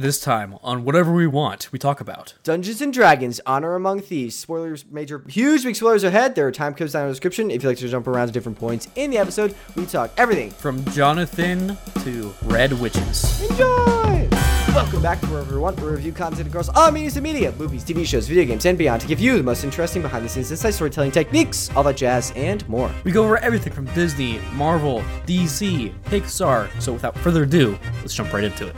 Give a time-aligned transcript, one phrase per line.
[0.00, 2.34] this time on whatever we want, we talk about.
[2.42, 4.34] Dungeons and Dragons: Honor Among Thieves.
[4.34, 6.34] Spoilers, major, huge big spoilers ahead.
[6.34, 7.50] There are time codes down in the description.
[7.50, 10.50] If you like to jump around to different points in the episode, we talk everything.
[10.50, 13.50] From Jonathan to Red Witches.
[13.50, 14.28] Enjoy!
[14.74, 17.50] Welcome back to Whatever We Want, where we review content across all medias and media,
[17.58, 20.28] movies, TV shows, video games, and beyond to give you the most interesting behind the
[20.28, 22.88] scenes insight, storytelling techniques, all that jazz, and more.
[23.02, 26.70] We go over everything from Disney, Marvel, DC, Pixar.
[26.80, 28.76] So without further ado, let's jump right into it.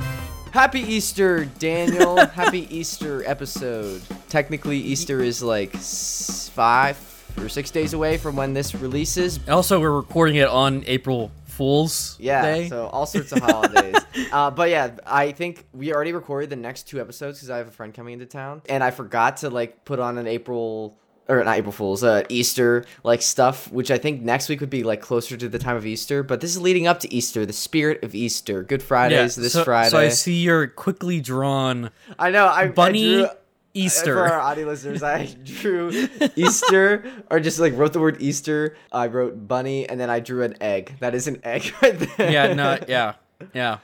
[0.52, 2.16] Happy Easter, Daniel.
[2.26, 4.02] Happy Easter episode.
[4.29, 6.98] Technically, Easter is like five
[7.38, 9.40] or six days away from when this releases.
[9.48, 12.68] Also, we're recording it on April Fool's Yeah, Day.
[12.68, 13.96] so all sorts of holidays.
[14.32, 17.68] uh, but yeah, I think we already recorded the next two episodes because I have
[17.68, 20.98] a friend coming into town, and I forgot to like put on an April
[21.29, 24.82] or not April Fools, uh, Easter like stuff, which I think next week would be
[24.82, 26.22] like closer to the time of Easter.
[26.22, 28.63] But this is leading up to Easter, the spirit of Easter.
[28.63, 29.90] Good Fridays this so, Friday.
[29.90, 32.47] So I see your quickly drawn I know.
[32.47, 33.28] I bunny I drew,
[33.75, 34.14] Easter.
[34.14, 38.77] For our audio listeners, I drew Easter, or just like wrote the word Easter.
[38.91, 40.96] I wrote bunny, and then I drew an egg.
[41.00, 42.30] That is an egg right there.
[42.30, 43.14] yeah, no, yeah,
[43.55, 43.78] yeah.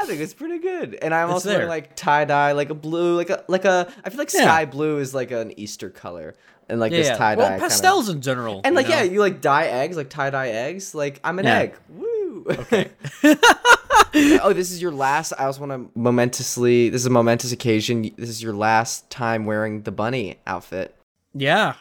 [0.00, 0.94] I think it's pretty good.
[1.00, 1.58] And I'm It's also there.
[1.58, 3.92] wearing like tie dye, like a blue, like a like a.
[4.04, 4.42] I feel like Yeah.
[4.42, 6.34] sky blue is like an Easter color,
[6.68, 7.50] and like Yeah, this tie dye.
[7.50, 8.60] Well, pastels in general.
[8.64, 8.96] And like know?
[8.96, 10.94] yeah, you like dye eggs, like tie dye eggs.
[10.94, 11.58] Like I'm an Yeah.
[11.58, 11.74] egg.
[11.88, 12.46] Woo.
[12.48, 12.90] Okay.
[14.42, 15.32] oh, this is your last.
[15.38, 16.88] I also want to momentously.
[16.90, 18.10] This is a momentous occasion.
[18.16, 20.94] This is your last time wearing the bunny outfit.
[21.34, 21.74] yeah.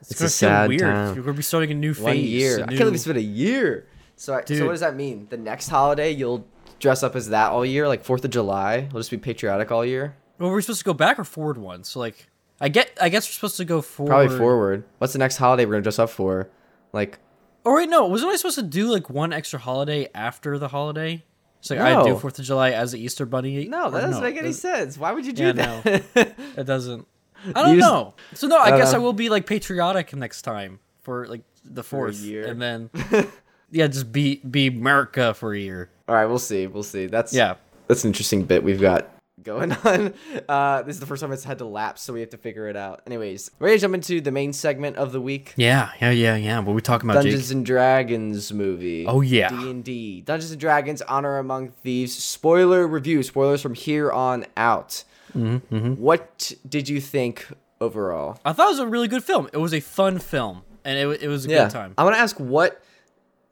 [0.00, 0.80] It's, It's gonna a sad weird.
[0.82, 1.14] time.
[1.14, 2.04] You're gonna be starting a new phase.
[2.04, 2.58] One year.
[2.58, 3.86] a I new- can't believe it's been a year.
[4.16, 5.26] So, I, so what does that mean?
[5.30, 6.46] The next holiday, you'll
[6.84, 8.88] dress up as that all year, like Fourth of July.
[8.92, 10.14] We'll just be patriotic all year.
[10.38, 11.82] Well, we're supposed to go back or forward one.
[11.82, 12.28] So like,
[12.60, 12.96] I get.
[13.00, 14.10] I guess we're supposed to go forward.
[14.10, 14.84] Probably forward.
[14.98, 16.50] What's the next holiday we're gonna dress up for?
[16.92, 17.18] Like,
[17.64, 18.06] oh wait, no.
[18.06, 21.24] Wasn't I supposed to do like one extra holiday after the holiday?
[21.62, 23.64] So like, I do Fourth of July as the Easter Bunny.
[23.66, 24.98] no, that doesn't make any sense.
[24.98, 26.04] Why would you do Yeah, that?
[26.58, 27.06] It doesn't.
[27.46, 28.14] I don't just- know.
[28.34, 28.92] So no, I, guess.
[28.92, 32.46] I will be like patriotic next time for like the fourth year.
[32.46, 32.90] and then
[33.70, 35.90] yeah, just be be America for a year.
[36.08, 36.66] All right, we'll see.
[36.66, 37.06] We'll see.
[37.06, 37.54] That's Yeah.
[37.88, 39.10] That's an interesting bit we've got
[39.42, 40.14] going on.
[40.48, 42.66] Uh, this is the first time it's had to lapse, so we have to figure
[42.68, 43.02] it out.
[43.06, 45.52] Anyways, we're gonna jump into the main segment of the week.
[45.56, 46.58] Yeah, yeah, yeah, yeah.
[46.60, 47.56] What are we talking about, Dungeons Jake?
[47.56, 49.04] and Dragons movie.
[49.06, 49.50] Oh, yeah.
[49.50, 50.22] D and D.
[50.22, 52.14] Dungeons and Dragons: Honor Among Thieves.
[52.14, 53.22] Spoiler review.
[53.22, 55.04] Spoilers from here on out.
[55.36, 57.46] Mm-hmm, What did you think
[57.82, 58.38] overall?
[58.46, 59.48] I thought it was a really good film.
[59.52, 61.64] It was a fun film, and it, it was a Yeah.
[61.64, 61.94] good time.
[61.98, 62.80] I want to ask what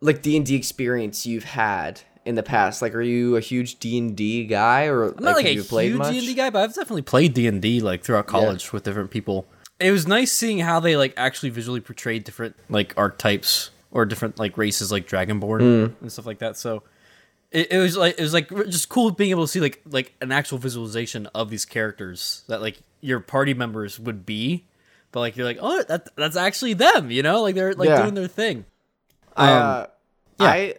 [0.00, 2.82] like D and D experience you've had in the past.
[2.82, 5.62] Like, are you a huge D and D guy, or I'm not like have a
[5.62, 5.68] huge?
[5.68, 8.84] D and D guy, but I've definitely played D and D like throughout college with
[8.84, 9.46] different people.
[9.80, 14.38] It was nice seeing how they like actually visually portrayed different like archetypes or different
[14.38, 15.94] like races like Dragonborn Hmm.
[16.02, 16.56] and stuff like that.
[16.56, 16.84] So
[17.50, 20.14] it, it was like it was like just cool being able to see like like
[20.20, 24.64] an actual visualization of these characters that like your party members would be,
[25.10, 28.02] but like you're like oh that that's actually them, you know, like they're like Yeah.
[28.02, 28.64] doing their thing.
[29.36, 29.86] I, Um, uh,
[30.38, 30.46] yeah.
[30.46, 30.74] I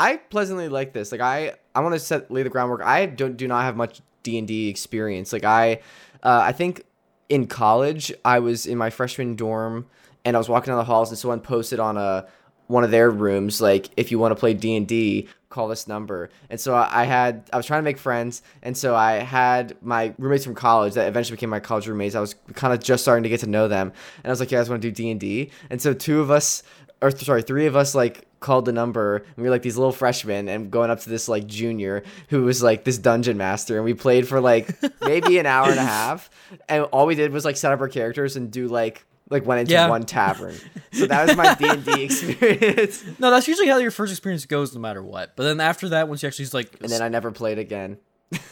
[0.00, 1.12] I pleasantly like this.
[1.12, 2.80] Like I I want to set lay the groundwork.
[2.82, 5.30] I don't do not have much D and D experience.
[5.30, 5.80] Like I
[6.22, 6.84] uh, I think
[7.28, 9.86] in college I was in my freshman dorm
[10.24, 12.26] and I was walking down the halls and someone posted on a
[12.66, 15.88] one of their rooms like if you want to play D and D call this
[15.88, 19.76] number and so I had I was trying to make friends and so I had
[19.82, 23.02] my roommates from college that eventually became my college roommates I was kind of just
[23.02, 24.94] starting to get to know them and I was like you guys want to do
[24.94, 26.62] D and D and so two of us
[27.02, 29.92] or sorry, three of us like called the number and we were like these little
[29.92, 33.84] freshmen and going up to this like junior who was like this dungeon master and
[33.84, 36.30] we played for like maybe an hour and a half
[36.68, 39.60] and all we did was like set up our characters and do like like went
[39.60, 39.88] into Yeah.
[39.88, 40.54] one tavern.
[40.92, 43.04] So that was my D and D experience.
[43.18, 45.36] No, that's usually how your first experience goes, no matter what.
[45.36, 47.98] But then after that, once you actually like, And then I never played again.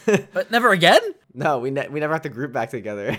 [0.07, 1.01] but never again.
[1.35, 3.17] No, we ne- we never have to group back together.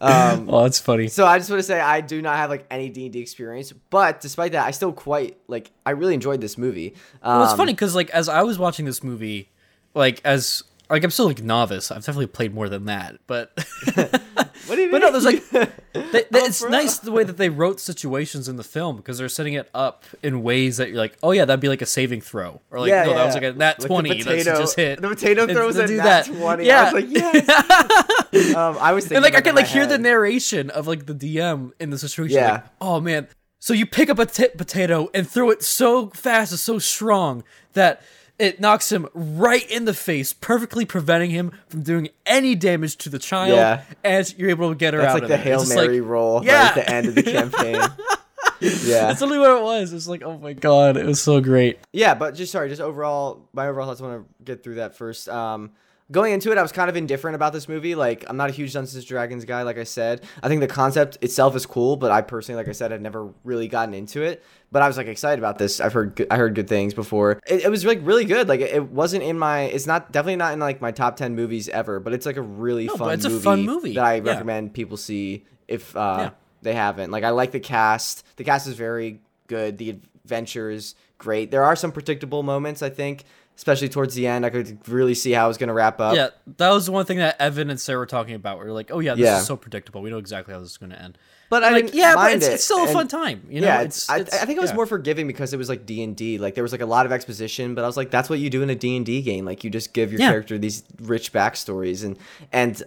[0.00, 1.08] Um, Oh, that's funny.
[1.08, 3.20] so I just want to say I do not have like any D and D
[3.20, 6.94] experience, but despite that, I still quite like I really enjoyed this movie.
[7.22, 9.50] Um, Well, it's funny because like as I was watching this movie,
[9.94, 11.90] like as like I'm still like novice.
[11.90, 13.52] I've definitely played more than that, but
[14.70, 15.12] What do you but mean?
[15.12, 15.48] no, there's like
[16.12, 19.18] they, they- Oh, it's nice the way that they wrote situations in the film because
[19.18, 21.86] they're setting it up in ways that you're like, oh yeah, that'd be like a
[21.86, 24.58] saving throw, or like Yeah, no, that was like a nat Like twenty that's potato-
[24.60, 25.00] just hit.
[25.02, 26.26] the potato throws a do nat that.
[26.26, 26.44] 20.
[26.62, 28.54] I Yeah, was like, yes.
[28.56, 30.70] um, I was thinking and like I about can in my like hear the narration
[30.70, 32.36] of like the DM in the situation.
[32.36, 32.52] Yeah.
[32.52, 33.28] Like, oh man.
[33.58, 37.44] So you pick up a t- potato and throw it so fast and so strong
[37.74, 38.00] that
[38.40, 43.08] it knocks him right in the face, perfectly preventing him from doing any damage to
[43.08, 43.50] the child.
[43.56, 43.82] Yeah.
[44.02, 45.44] And you're able to get her That's out like of the there.
[45.44, 46.62] Hail It's Mary like, roll Yeah.
[46.62, 47.74] right at the end of the campaign.
[48.60, 49.06] yeah.
[49.06, 49.92] That's literally what it was.
[49.92, 51.78] It's like, oh my god, it was so great.
[51.92, 54.00] Yeah, but just sorry, just overall, my overall thoughts.
[54.00, 55.28] I want to get through that first.
[55.28, 55.72] Um,
[56.10, 57.94] going into it, I was kind of indifferent about this movie.
[57.94, 60.22] Like, I'm not a huge Dungeons and Dragons guy, like I said.
[60.42, 63.28] I think the concept itself is cool, but I personally, like I said, I've never
[63.44, 64.42] really gotten into it.
[64.72, 65.80] But I was like excited about this.
[65.80, 67.40] I've heard good, I heard good things before.
[67.46, 68.48] It, it was like really good.
[68.48, 69.62] Like it, it wasn't in my.
[69.62, 71.98] It's not definitely not in like my top ten movies ever.
[72.00, 73.10] But it's like a really No, fun.
[73.12, 73.94] it's a movie fun movie.
[73.94, 74.22] that I Yeah.
[74.32, 76.30] recommend people see if uh, Yeah.
[76.62, 77.10] they haven't.
[77.10, 78.24] Like I like the cast.
[78.36, 79.78] The cast is very good.
[79.78, 79.90] The
[80.24, 81.50] adventure is great.
[81.50, 83.24] There are some predictable moments, I think,
[83.60, 84.46] especially towards the end.
[84.46, 86.16] I could really see how it was going to wrap up.
[86.16, 88.56] Yeah, that was the one thing that Evan and Sarah were talking about.
[88.56, 89.36] Where you're like, oh yeah, this Yeah.
[89.38, 90.00] is so predictable.
[90.00, 91.18] We know exactly how this is going to end.
[91.50, 92.54] But I like, yeah, but it's, it.
[92.54, 93.42] it's still a And- fun time.
[93.50, 94.76] You know, yeah, it's, I, it's I think it was yeah.
[94.76, 96.38] more forgiving because it was like D and D.
[96.38, 98.48] Like there was like a lot of exposition, but I was like, that's what you
[98.48, 99.44] do in a D and D game.
[99.44, 100.30] Like you just give your Yeah.
[100.30, 102.16] character these rich backstories, and
[102.52, 102.82] and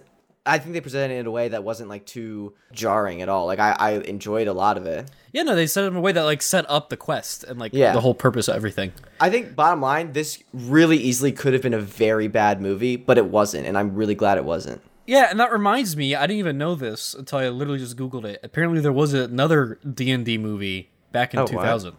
[0.46, 3.46] I think they presented it in a way that wasn't like too jarring at all.
[3.46, 5.10] Like I, I enjoyed a lot of it.
[5.32, 7.58] Yeah, no, they set it in a way that like set up the quest and
[7.58, 7.92] like Yeah.
[7.92, 8.92] the whole purpose of everything.
[9.20, 13.16] I think bottom line, this really easily could have been a very bad movie, but
[13.16, 14.82] it wasn't, and I'm really glad it wasn't.
[15.06, 18.24] Yeah, and that reminds me, I didn't even know this until I literally just googled
[18.24, 18.40] it.
[18.42, 21.50] Apparently, there was another D and D movie back in Oh, what?
[21.50, 21.94] 2000.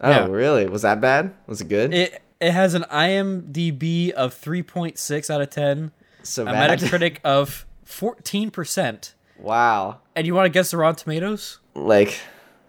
[0.00, 0.26] Oh, Yeah.
[0.26, 0.66] really?
[0.66, 1.32] Was that bad?
[1.46, 1.92] Was it good?
[1.94, 5.92] It it has an IMDb of 3.6 out of 10,
[6.22, 6.78] so a bad.
[6.78, 10.00] Metacritic of 14 percent, wow.
[10.16, 11.60] and you want to guess the Rotten Tomatoes?
[11.74, 12.18] Like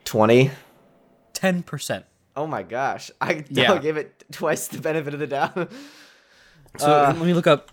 [0.04, 0.52] twenty.
[1.34, 2.06] 10 percent.
[2.36, 3.12] Oh my gosh!
[3.22, 3.78] I Yeah.
[3.80, 5.72] give it twice the benefit of the doubt.
[6.78, 7.72] So Uh, let me look up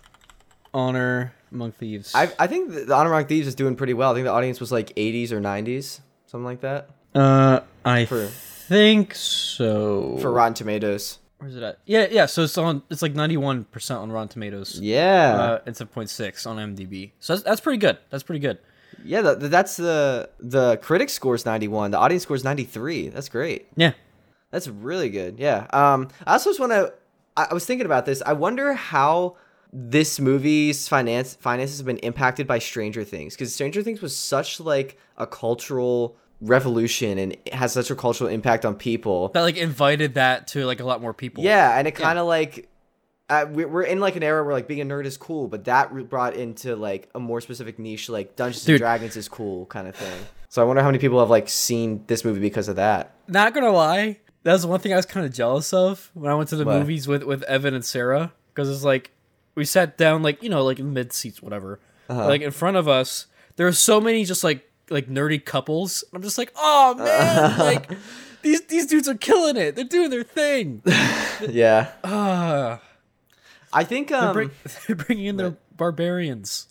[0.73, 2.15] Honor Among Thieves.
[2.15, 4.11] I I think the, the Honor Among Thieves is doing pretty well.
[4.11, 8.27] I think the audience was like 80s or 90s, something like that, uh, I For-
[8.27, 10.17] think so.
[10.21, 11.19] for Rotten Tomatoes.
[11.43, 11.79] Where's it at?
[11.85, 12.25] Yeah, yeah.
[12.25, 12.83] So it's on.
[12.89, 14.79] It's like 91 percent on Rotten Tomatoes.
[14.79, 17.11] Yeah, Uh, it's a 0.6 on MDB.
[17.19, 17.97] So that's, that's pretty good.
[18.09, 18.59] That's pretty good.
[19.03, 19.21] yeah.
[19.21, 21.91] The, the- that's the the critic scores 91.
[21.91, 23.09] The audience scores 93.
[23.09, 23.67] That's great.
[23.75, 23.91] Yeah.
[24.51, 25.37] That's really good.
[25.37, 25.67] Yeah.
[25.73, 26.07] Um.
[26.25, 26.93] I also just want to.
[27.35, 28.21] I, I was thinking about this.
[28.25, 29.35] I wonder how
[29.73, 34.59] this movie's finance finances have been impacted by Stranger Things because Stranger Things was such
[34.61, 36.15] like a cultural
[36.47, 39.29] revolution and it has such a cultural impact on people.
[39.29, 41.43] That like invited that to like a lot more people.
[41.43, 42.69] Yeah, and it kind of like
[43.29, 45.63] uh, we- we're in like an era where like being a nerd is cool, but
[45.65, 49.87] that brought into like a more specific niche, like Dungeons and Dragons is cool kind
[49.87, 50.19] of thing.
[50.49, 53.15] So I wonder how many people have like seen this movie because of that.
[53.27, 56.35] Not gonna lie, that was one thing I was kind of jealous of when I
[56.35, 56.79] went to the What?
[56.79, 59.11] movies with with Evan and Sarah because it's like
[59.55, 61.79] we sat down like you know like mid seats whatever,
[62.09, 62.27] Uh-huh.
[62.27, 66.03] like in front of us there are so many just like like nerdy couples.
[66.13, 67.89] I'm just like oh man, like
[68.41, 69.75] these these dudes are killing it.
[69.75, 70.81] They're doing their thing.
[71.49, 72.79] yeah, Ah,
[73.73, 74.51] I think um, bring,
[74.87, 76.67] they're bringing in their barbarians.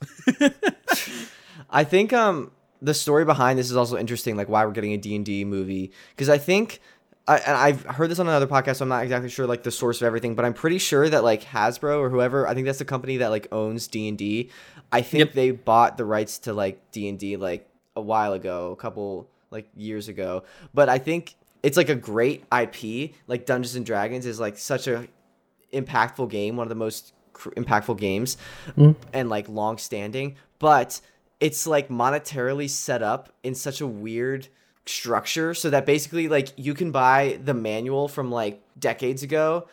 [1.70, 4.96] I think um the story behind this is also interesting, like why we're getting a
[4.96, 6.80] D&D movie because I think
[7.28, 9.70] I, and I've heard this on another podcast, so I'm not exactly sure like the
[9.70, 12.80] source of everything, but I'm pretty sure that like Hasbro or whoever, I think that's
[12.80, 14.50] the company that like owns D&D.
[14.90, 15.32] I think Yep.
[15.34, 20.08] they bought the rights to like D&D like a while ago, a couple like years
[20.08, 20.44] ago.
[20.74, 23.14] But I think it's like a great IP.
[23.26, 25.06] Like Dungeons and Dragons is like such a
[25.72, 28.36] impactful game, one of the most cr- impactful games,
[28.74, 28.92] hmm.
[29.12, 30.36] and like long standing.
[30.58, 31.00] But
[31.40, 34.48] it's like monetarily set up in such a weird
[34.86, 39.68] structure so that basically like you can buy the manual from like decades ago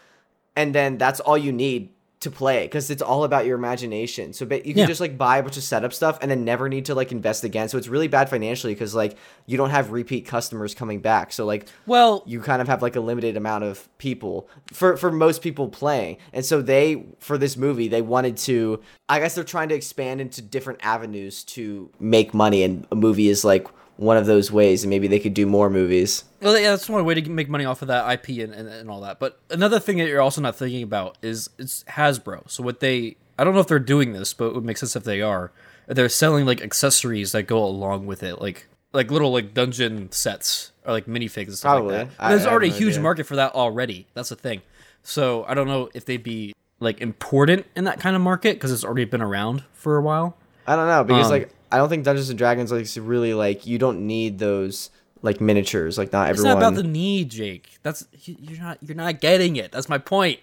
[0.55, 1.89] and then that's all you need
[2.21, 4.33] to play because it's all about your imagination.
[4.33, 4.85] So you can Yeah.
[4.87, 7.45] just like buy a bunch of setup stuff and then never need to like invest
[7.45, 7.69] again.
[7.69, 9.15] So it's really bad financially because like
[9.45, 11.31] you don't have repeat customers coming back.
[11.31, 15.11] So like Well, you kind of have like a limited amount of people for for
[15.11, 16.17] most people playing.
[16.33, 20.19] And so they for this movie they wanted to i guess they're trying to expand
[20.21, 22.63] into different avenues to make money.
[22.63, 23.65] And a movie is like
[23.99, 27.03] one of those ways and maybe they could do more movies Well, yeah, that's one
[27.03, 29.19] way to make money off of that IP and, and, and all that.
[29.19, 32.49] But another thing that you're also not thinking about is it's Hasbro.
[32.49, 34.95] So what they, I don't know if they're doing this, but it would make sense
[34.95, 35.51] if they are.
[35.87, 40.71] They're selling like accessories that go along with it, like like little like dungeon sets
[40.85, 41.97] or like minifigs and stuff Probably.
[41.97, 42.15] like that.
[42.23, 43.01] I- There's I already no a huge idea.
[43.03, 44.07] market for that already.
[44.13, 44.61] That's the thing.
[45.03, 48.71] So I don't know if they'd be like important in that kind of market because
[48.71, 50.37] it's already been around for a while.
[50.65, 53.33] i don't know because Um, like i don't think dungeons and dragons like is really
[53.33, 54.89] like you don't need those
[55.21, 57.69] like miniatures like not It's everyone not about the need, Jake.
[57.83, 59.69] That's you- you're not you're not getting it.
[59.71, 60.39] That's my point.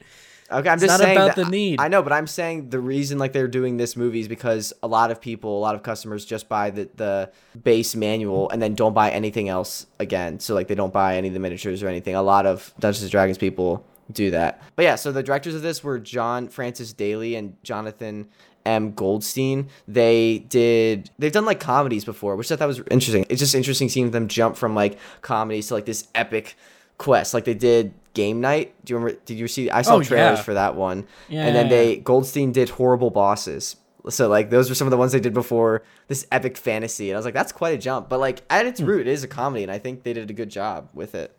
[0.53, 1.81] Okay, I'm just not saying about the need.
[1.81, 4.87] I know, but I'm saying the reason like they're doing this movie is because a
[4.87, 7.31] lot of people, a lot of customers just buy the the
[7.65, 10.39] base manual and then don't buy anything else again.
[10.41, 12.15] So like they don't buy any of the miniatures or anything.
[12.15, 14.63] A lot of Dungeons and Dragons people do that.
[14.77, 18.29] But yeah, so the directors of this were John Francis Daly and Jonathan
[18.67, 18.93] M.
[18.93, 19.69] Goldstein.
[19.89, 23.25] They did they've done like comedies before, which I thought was interesting.
[23.31, 26.57] It's just interesting seeing them jump from like comedies to like this epic
[26.99, 27.33] quest.
[27.33, 28.75] Like they did Game Night.
[28.85, 29.19] Do you remember?
[29.25, 29.71] Did you see?
[29.71, 30.43] I saw Oh, trailers yeah.
[30.43, 31.07] for that one.
[31.29, 33.77] Yeah, and then they Goldstein did horrible bosses.
[34.09, 37.17] So like those were some of the ones they did before this epic fantasy, and
[37.17, 38.09] I was like, that's quite a jump.
[38.09, 38.69] But like at Hmm.
[38.69, 41.15] its root, it is a comedy, and I think they did a good job with
[41.15, 41.37] it.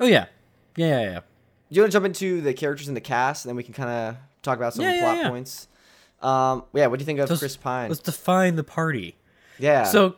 [0.00, 0.26] Oh yeah,
[0.76, 1.00] yeah, yeah.
[1.02, 1.20] yeah.
[1.70, 3.74] Do you want to jump into the characters in the cast, and then we can
[3.74, 5.28] kind of talk about some Yeah, plot yeah.
[5.30, 5.68] points?
[6.22, 7.88] Um, yeah, what do you think of Chris Pine?
[7.88, 9.16] Let's define the party.
[9.58, 10.16] Yeah, So,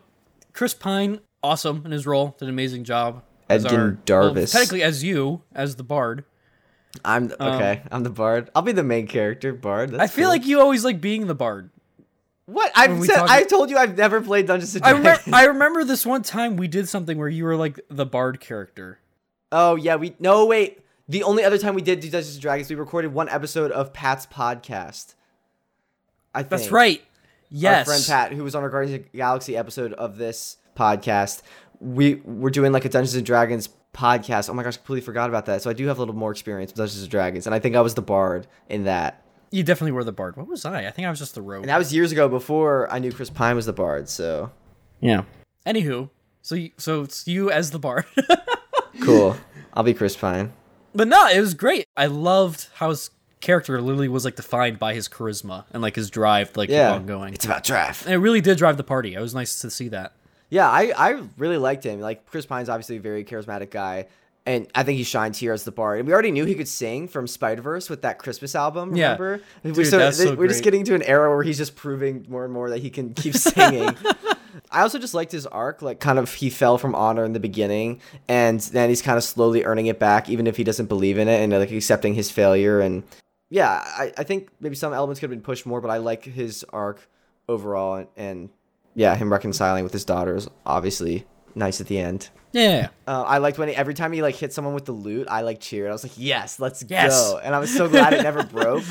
[0.53, 3.23] Chris Pine, awesome in his role, did an amazing job.
[3.49, 6.25] as Edgin our- well, technically, as you, as the bard.
[7.05, 7.83] I'm okay.
[7.91, 8.51] I'm the bard.
[8.55, 9.91] I'll be the main character, bard.
[9.91, 10.31] That's um, I feel cool.
[10.33, 11.71] like you always like being the bard.
[12.47, 13.17] what I've said.
[13.19, 15.27] I told you I've never played Dungeons and I Dragons.
[15.27, 15.37] remember.
[15.37, 18.99] I remember this one time we did something where you were like the bard character.
[19.51, 20.81] Oh yeah, we no wait.
[21.09, 23.93] The only other time we did do Dungeons and Dragons, we recorded one episode of
[23.93, 25.15] Pat's podcast.
[26.35, 27.03] I think That's right.
[27.51, 27.87] Yes.
[27.87, 31.43] Our friend Pat, who was on our Guardians of the Galaxy episode of this podcast,
[31.81, 34.49] we were doing like a Dungeons and Dragons podcast.
[34.49, 35.63] Oh my gosh, I completely forgot about that.
[35.63, 37.77] So I do have a little more experience with Dungeons and Dragons, and I think
[37.77, 39.23] I was the bard in that.
[39.51, 40.37] You definitely were the bard.
[40.37, 40.87] What was I?
[40.87, 41.65] I think I was just the rogue.
[41.65, 44.09] And that was years ago before I knew Chris Pine was the bard.
[44.09, 44.51] So
[45.01, 45.25] yeah.
[45.67, 46.09] Anywho,
[46.41, 48.07] so you, so it's you as the bard.
[49.03, 49.37] cool.
[49.75, 50.53] I'll be Chris Pine.
[50.95, 51.87] But no, it was great.
[51.97, 53.11] I loved how his
[53.43, 56.93] character literally was like defined by his charisma and like his drive to like Yeah,
[56.93, 57.35] keep on going.
[57.35, 58.07] It's about draft.
[58.07, 59.15] And it really did drive the party.
[59.15, 60.13] It was nice to see that.
[60.49, 62.01] Yeah, I, I really liked him.
[62.01, 64.07] Like Chris Pine's obviously a very charismatic guy,
[64.47, 65.99] and I think he shines here as the bard.
[65.99, 68.95] And we already knew he could sing from Spider Verse with that Christmas album.
[68.95, 69.13] Yeah.
[69.13, 69.43] Remember?
[69.65, 72.27] Dude, we're, so, that's so we're just getting to an era where he's just proving
[72.29, 73.97] more and more that he can keep singing.
[74.71, 75.81] I also just liked his arc.
[75.81, 79.25] Like, kind of, he fell from honor in the beginning, and then he's kind of
[79.25, 82.31] slowly earning it back, even if he doesn't believe in it, and like accepting his
[82.31, 82.81] failure.
[82.81, 83.05] And
[83.53, 86.25] yeah, I, I think maybe some elements could have been pushed more, but I like
[86.25, 87.07] his arc
[87.49, 88.49] overall, and, and
[88.95, 92.31] yeah, him reconciling with his daughter is obviously nice at the end.
[92.53, 92.89] Yeah.
[93.07, 95.43] Uh, I liked when he, every time he like hit someone with the lute, I
[95.43, 95.91] like cheered.
[95.91, 97.13] I was like, "Yes, let's Yes.
[97.13, 98.85] go!" And I was so glad it never broke.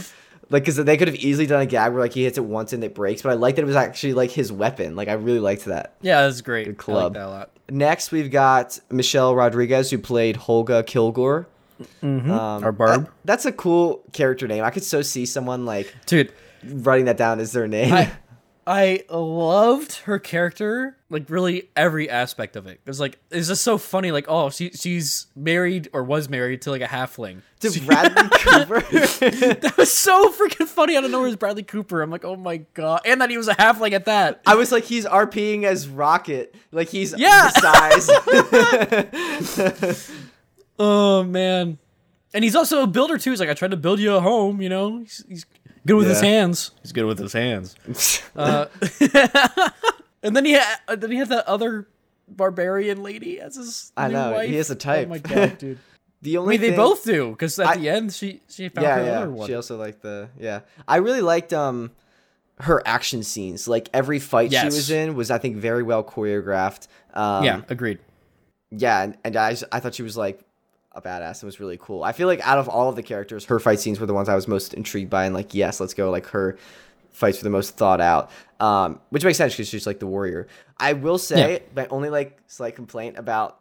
[0.51, 2.71] Like, because they could have easily done a gag where like he hits it once
[2.73, 4.95] and it breaks, but I liked that it was actually like his weapon.
[4.95, 5.93] Like, I really liked that.
[6.01, 6.65] Yeah, that's great.
[6.67, 7.13] Good club.
[7.15, 7.49] that a lot.
[7.69, 11.47] Next, we've got Michelle Rodriguez who played Holga Kilgore.
[12.03, 13.05] Um, Our barb.
[13.05, 14.63] that- that's a cool character name.
[14.63, 16.31] I could so see someone like Dude,
[16.65, 17.93] writing that down as their name.
[17.93, 18.11] I
[18.67, 22.73] I loved her character, like really every aspect of it.
[22.73, 24.11] It was like it's just so funny.
[24.11, 27.41] Like, oh, she she's married or was married to like a halfling.
[27.61, 28.81] to Bradley Cooper.
[29.61, 30.95] That was so freaking funny.
[30.95, 32.03] I don't know where's Bradley Cooper.
[32.03, 34.41] I'm like, oh my god, and that he was a halfling at that.
[34.45, 36.53] I was like, he's RPing as Rocket.
[36.71, 37.49] Like he's Yeah.
[37.55, 40.11] the size.
[40.83, 41.77] Oh man,
[42.33, 43.29] and he's also a builder too.
[43.29, 44.61] He's like, I tried to build you a home.
[44.61, 45.45] You know, he's, he's
[45.85, 46.71] good with his hands.
[46.81, 47.75] He's good with his hands.
[48.35, 48.65] Uh,
[50.23, 51.87] and then he had, uh, then he had that other
[52.27, 53.91] barbarian lady as his.
[53.97, 54.49] I new know, wife.
[54.49, 55.07] he is a type.
[55.07, 55.77] Oh my god, dude.
[56.21, 58.83] the I only mean, they both do because at I- the end she she found
[58.85, 59.19] Yeah, her yeah.
[59.19, 59.47] other one.
[59.47, 60.61] She also liked the yeah.
[60.87, 61.91] I really liked um
[62.61, 63.67] her action scenes.
[63.67, 66.87] Like every fight she was in was I think very well choreographed.
[67.13, 67.99] Um, yeah, agreed.
[68.71, 70.39] yeah, and, and I I thought she was like
[70.93, 71.41] a badass.
[71.41, 72.03] It was really cool.
[72.03, 74.27] I feel like out of all of the characters, her fight scenes were the ones
[74.29, 76.09] I was most intrigued by, and like yes, let's go.
[76.11, 76.57] Like her
[77.11, 78.29] fights were the most thought out,
[78.59, 80.47] um, which makes sense because she's like the warrior.
[80.77, 81.59] I will say Yeah.
[81.75, 83.59] my only like slight complaint about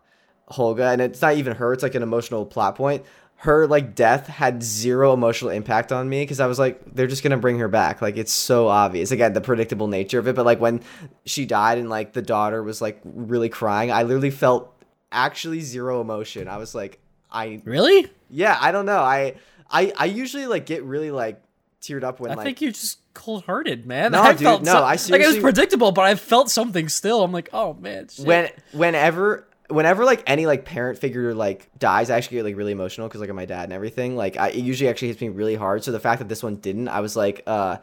[0.50, 3.04] Holga, and it's not even her; it's like an emotional plot point.
[3.36, 7.22] Her like death had zero emotional impact on me because I was like, they're just
[7.22, 8.02] gonna bring her back.
[8.02, 9.12] Like it's so obvious.
[9.12, 10.34] Again, the predictable nature of it.
[10.36, 10.80] But like when
[11.24, 14.74] she died and like the daughter was like really crying, I literally felt
[15.10, 16.48] actually zero emotion.
[16.48, 17.00] I was like,
[17.32, 18.08] I Really?
[18.28, 19.00] yeah, I don't know.
[19.00, 19.34] I
[19.70, 21.42] I I usually like get really like
[21.80, 24.12] teared up when I like think you're just cold hearted, man.
[24.12, 26.88] No, I dude, felt no, so- I like it was predictable, but I felt something
[26.88, 27.22] still.
[27.22, 28.26] I'm like, oh man, shit.
[28.26, 32.72] when whenever whenever like any like parent figure like dies, I actually get like really
[32.72, 34.16] emotional because like of my dad and everything.
[34.16, 35.84] Like I it usually actually hits me really hard.
[35.84, 37.78] So the fact that this one didn't, I was like, uh,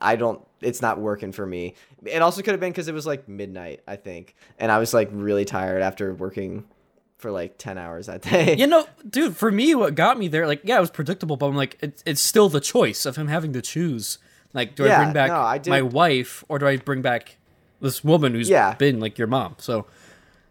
[0.00, 0.40] I don't.
[0.60, 1.74] It's not working for me.
[2.04, 4.94] It also could have been because it was like midnight, I think, and I was
[4.94, 6.64] like really tired after working
[7.22, 8.56] for like ten hours that day.
[8.56, 11.46] You know, dude, for me, what got me there, like, yeah, it was predictable, but
[11.46, 14.18] I'm like, it, it's still the choice of him having to choose.
[14.52, 17.38] Like, do I bring back no, I my wife or do I bring back
[17.80, 18.74] this woman who's Yeah.
[18.74, 19.54] been like your mom?
[19.58, 19.86] So,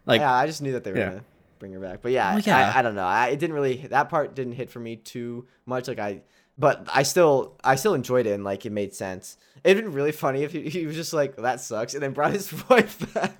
[0.08, 1.10] like, yeah, I just knew that they were Yeah.
[1.10, 1.24] gonna
[1.60, 2.02] bring her back.
[2.02, 2.72] But yeah, Well, yeah.
[2.74, 3.06] I, I don't know.
[3.06, 5.88] I, it didn't really that part didn't hit for me too much.
[5.88, 6.22] Like I,
[6.58, 9.38] but I still I still enjoyed it and like it made sense.
[9.64, 12.32] It'd been really funny if he, he was just like that sucks and then brought
[12.34, 13.38] his wife back.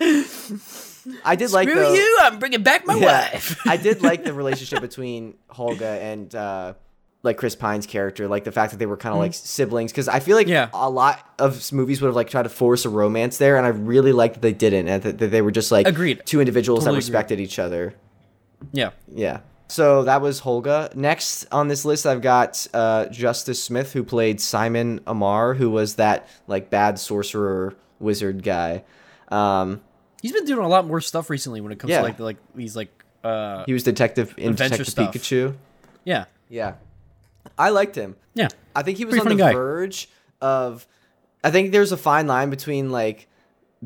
[1.24, 3.58] I did like screw though, you, I'm bringing back my yeah, wife.
[3.66, 6.74] I did like the relationship between Holga and uh,
[7.22, 9.92] like Chris Pine's character, like the fact that they were kind of like siblings.
[9.92, 10.52] Because I feel like Mm-hmm.
[10.52, 10.68] Yeah.
[10.74, 13.70] a lot of movies would have like tried to force a romance there, and I
[13.70, 16.22] really liked that they didn't, and that, they were just like Agreed.
[16.24, 17.94] two individuals Totally that respected each other.
[18.72, 18.90] yeah.
[19.08, 19.40] Yeah.
[19.68, 20.94] So that was Holga.
[20.94, 25.94] Next on this list, I've got uh, Justice Smith, who played Simon Aumar, who was
[25.94, 28.84] that like bad sorcerer wizard guy.
[29.28, 29.80] Um,
[30.22, 31.98] He's been doing a lot more stuff recently when it comes Yeah.
[31.98, 32.90] to like the, like these like
[33.24, 35.12] uh he was Detective in Detective stuff.
[35.14, 35.54] Pikachu.
[36.04, 36.74] yeah Yeah,
[37.58, 38.16] I liked him.
[38.34, 39.52] yeah I think he was Pretty on the guy.
[39.52, 40.08] verge
[40.40, 40.86] of.
[41.44, 43.26] I think there's a fine line between like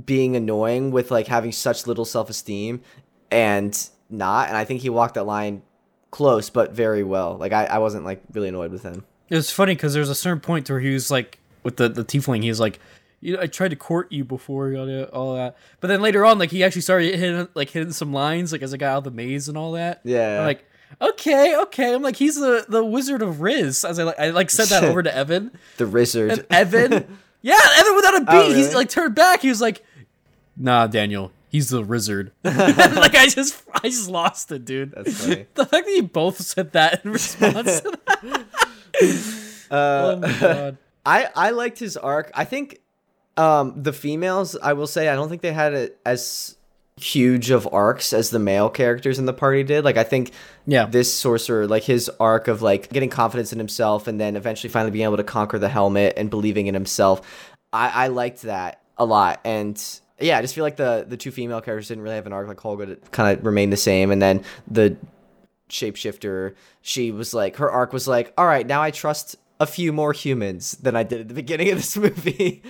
[0.04, 2.82] being annoying with like having such little self esteem
[3.30, 5.62] and not, and I think he walked that line
[6.10, 7.36] close but very well.
[7.36, 9.04] Like I, I wasn't like really annoyed with him.
[9.30, 12.04] it was funny because there's a certain point where he was like with the the
[12.04, 12.78] tiefling he was like
[13.26, 16.24] you know, I tried to court you before all that, all that, but then later
[16.24, 18.98] on, like he actually started hitting like hitting some lines, like as I got out
[18.98, 20.00] of the maze and all that.
[20.04, 20.38] Yeah.
[20.38, 20.64] I'm like,
[21.00, 21.92] okay, okay.
[21.92, 23.84] I'm like, he's the the Wizard of Riz.
[23.84, 26.30] As I like, I like said that over to Evan, The wizard.
[26.30, 26.92] and Evan,
[27.42, 29.42] yeah, Evan without a oh, beat, Oh, he's like turned back.
[29.42, 29.84] He was like,
[30.56, 32.30] Nah, Daniel, he's the wizard.
[32.44, 34.92] like I just, I just lost it, dude.
[34.92, 35.46] That's funny.
[35.54, 38.44] The fact that you both said that in response to that.
[39.68, 40.78] Uh, oh my god.
[41.04, 42.30] I I liked his arc.
[42.34, 42.80] I think
[43.36, 46.56] um the females, I will say, I don't think they had it as
[46.98, 49.84] huge of arcs as the male characters in the party did.
[49.84, 50.30] Like I think
[50.64, 50.86] Yeah.
[50.86, 54.90] this sorcerer, like his arc of like getting confidence in himself and then eventually finally
[54.90, 57.20] being able to conquer the helmet and believing in himself.
[57.72, 59.40] I, I liked that a lot.
[59.44, 59.82] And
[60.18, 62.48] yeah, I just feel like the the two female characters didn't really have an arc
[62.48, 64.10] like Holga kind of remained the same.
[64.10, 64.96] And then the
[65.68, 69.92] shapeshifter, she was like her arc was like, all right, now I trust a few
[69.92, 72.62] more humans than I did at the beginning of this movie.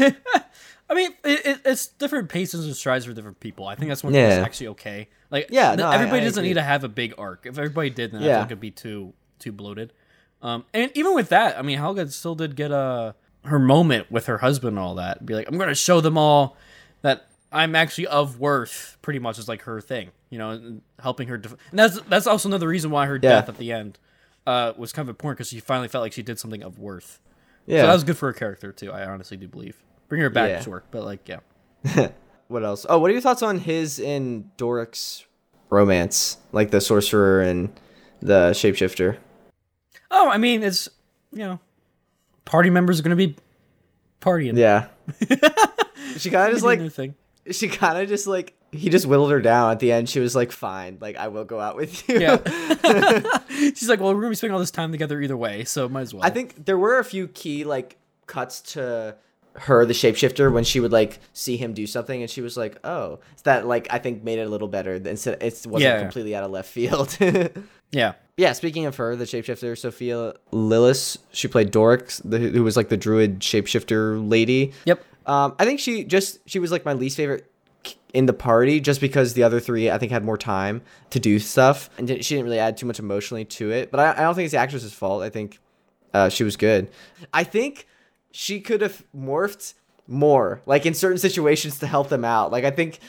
[0.91, 3.67] I mean, it, it, it's different paces and strides for different people.
[3.67, 4.29] I think that's one Yeah.
[4.29, 5.07] that's actually okay.
[5.29, 6.50] Like, Yeah, no, everybody I doesn't agree.
[6.50, 7.45] need to have a big arc.
[7.45, 8.38] If everybody did, then I Yeah.
[8.39, 9.93] think it'd be too too bloated.
[10.41, 14.25] Um, and even with that, I mean, Helga still did get a her moment with
[14.25, 15.25] her husband and all that.
[15.25, 16.57] Be like, I'm gonna show them all
[17.03, 18.98] that I'm actually of worth.
[19.01, 21.38] Pretty much is like her thing, you know, helping her.
[21.38, 23.29] Def- and that's that's also another reason why her Yeah.
[23.41, 24.00] death at the end
[24.48, 27.19] uh, was kind of important because she finally felt like she did something of worth.
[27.69, 27.81] Yeah.
[27.83, 28.91] So that was good for her character too.
[28.91, 29.77] I honestly do believe.
[30.07, 30.61] Bring her back, Yeah.
[30.61, 32.09] sure, but like, yeah.
[32.47, 32.86] what else?
[32.89, 35.25] Oh, what are your thoughts on his and Doric's
[35.69, 36.38] romance?
[36.51, 37.69] Like the sorcerer and
[38.21, 39.17] the shapeshifter.
[40.10, 40.89] Oh, I mean, it's
[41.32, 41.60] you know,
[42.45, 43.36] party members are gonna be
[44.19, 44.58] partying.
[44.58, 44.88] Yeah.
[46.17, 46.82] she kind of just like
[47.51, 50.10] she kind of just like he just whittled her down at the end.
[50.10, 52.38] She was like, "Fine, like I will go out with you." Yeah.
[53.49, 56.01] She's like, well, we're gonna be spending all this time together either way, so might
[56.01, 56.23] as well.
[56.23, 59.15] I think there were a few key like cuts to
[59.53, 62.77] her, the shapeshifter, when she would like see him do something, and she was like,
[62.86, 64.95] "Oh," that like I think made it a little better.
[64.95, 65.99] Instead, it wasn't Yeah.
[66.01, 67.17] completely out of left field.
[67.91, 68.13] yeah.
[68.38, 68.53] yeah.
[68.53, 72.97] Speaking of her, the shapeshifter, Sophia Lillis, she played Doric, the, who was like the
[72.97, 74.73] druid shapeshifter lady.
[74.86, 75.03] Yep.
[75.25, 77.51] Um, I think she just she was like my least favorite
[78.13, 81.39] in the party just because the other three I think had more time to do
[81.39, 83.91] stuff and she didn't really add too much emotionally to it.
[83.91, 85.22] But I, I don't think it's the actress's fault.
[85.22, 85.60] I think
[86.13, 86.89] uh, she was good.
[87.34, 87.88] I think
[88.32, 89.76] she could have morphed
[90.08, 92.52] more, like in certain situations to help them out.
[92.52, 93.00] Like I think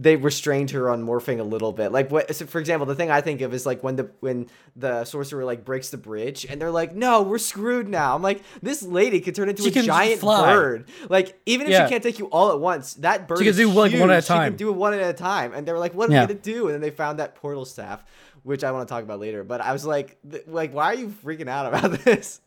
[0.00, 1.90] they restrained her on morphing a little bit.
[1.90, 4.46] Like what, so for example, the thing I think of is like when the when
[4.76, 8.42] the sorcerer like breaks the bridge and they're like, "No, we're screwed now." I'm like,
[8.62, 10.52] this lady could turn into She a giant fly.
[10.54, 10.88] bird.
[11.08, 11.86] Like even if Yeah.
[11.86, 14.10] she can't take you all at once, that bird She can do, like, one at
[14.10, 14.24] a huge.
[14.24, 14.50] She time.
[14.52, 15.52] can do it one at a time.
[15.52, 16.22] And they were like, "What are Yeah.
[16.22, 18.04] we gonna do?" And then they found that portal staff,
[18.44, 19.42] which I want to talk about later.
[19.42, 22.40] But I was like, like, why are you freaking out about this?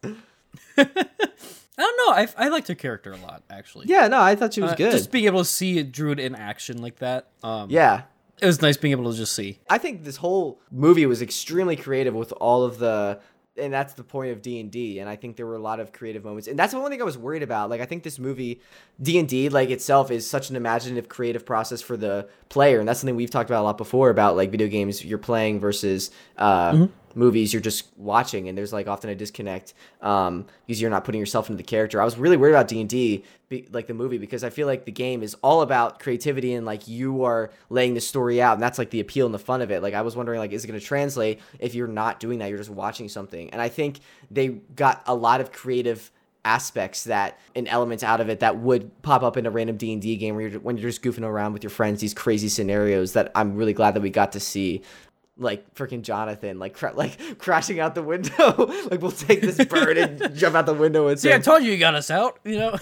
[1.78, 2.14] I don't know.
[2.14, 3.86] I, I liked her character a lot, actually.
[3.88, 4.92] yeah, no, I thought she was Uh, good.
[4.92, 7.30] Just being able to see a druid in action like that.
[7.44, 8.04] Um, yeah,
[8.42, 9.60] It was nice being able to just see.
[9.70, 13.20] I think this whole movie was extremely creative with all of the
[13.58, 16.24] and that's the point of D&D and I think there were a lot of creative
[16.24, 16.48] moments.
[16.48, 17.70] And that's the one thing I was worried about.
[17.70, 18.62] Like I think this movie
[19.02, 23.16] D&D like itself is such an imaginative creative process for the player and that's something
[23.16, 27.54] we've talked about a lot before about like video games you're playing versus uh movies
[27.54, 31.50] you're just watching and there's like often a disconnect um because you're not putting yourself
[31.50, 32.02] into the character.
[32.02, 33.24] I was really worried about D&D
[33.72, 36.88] like the movie because I feel like the game is all about creativity and like
[36.88, 39.72] you are laying the story out and that's like the appeal and the fun of
[39.72, 39.82] it.
[39.82, 42.50] Like I was wondering like is it going to translate if you're not doing that
[42.50, 43.50] you're just watching something.
[43.50, 46.12] And I think they got a lot of creative
[46.44, 50.16] aspects that and elements out of it that would pop up in a random D&D
[50.16, 53.32] game where you're when you're just goofing around with your friends these crazy scenarios that
[53.36, 54.82] I'm really glad that we got to see
[55.38, 58.56] like freaking Jonathan, like cra- like crashing out the window.
[58.92, 61.72] like we'll take this bird and jump out the window and See, I told you
[61.72, 62.78] you got us out, you know?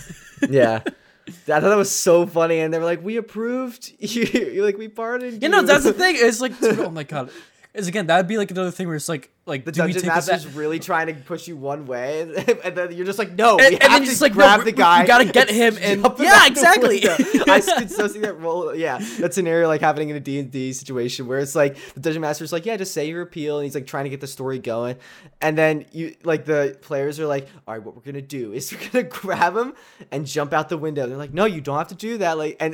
[0.49, 0.81] yeah.
[1.27, 4.87] I thought that was so funny, and they were like, "We approved you, like we
[4.87, 6.15] pardoned you you." know, that's the thing.
[6.17, 7.29] It's like, oh my god.
[7.71, 10.79] Is again, that'd be like another thing where it's like, like the dungeon master's really
[10.79, 12.21] trying to push you one way,
[12.63, 14.59] and then you're just like, no, and, we and have then to just like grab
[14.59, 15.01] no, the guy.
[15.01, 17.01] We gotta get him and yeah, exactly.
[17.09, 18.75] I could so see that role.
[18.75, 21.99] Yeah, that scenario like happening in a D and D situation where it's like the
[21.99, 24.27] dungeon master's like, yeah, just say your appeal, and he's like trying to get the
[24.27, 24.97] story going,
[25.41, 28.71] and then you like the players are like, all right, what we're gonna do is
[28.71, 29.73] we're gonna grab him
[30.11, 31.07] and jump out the window.
[31.07, 32.37] They're like, no, you don't have to do that.
[32.37, 32.73] Like, and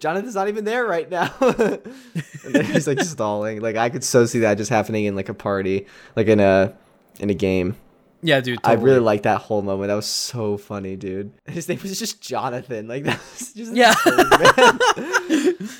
[0.00, 1.34] Jonathan's not even there right now.
[1.40, 3.60] and he's like stalling.
[3.60, 6.74] Like I could so see that just happening in like a party, like in a
[7.20, 7.76] in a game.
[8.22, 8.58] yeah, dude.
[8.64, 9.88] I really liked that whole moment.
[9.88, 11.32] That was so funny, dude.
[11.46, 12.88] His name was just Jonathan.
[12.88, 13.94] Like that was just Yeah.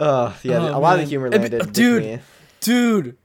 [0.00, 1.60] Oh yeah, Oh, a lot of the humor Uh, landed.
[1.60, 2.02] with dude.
[2.04, 2.18] me.
[2.60, 3.16] dude.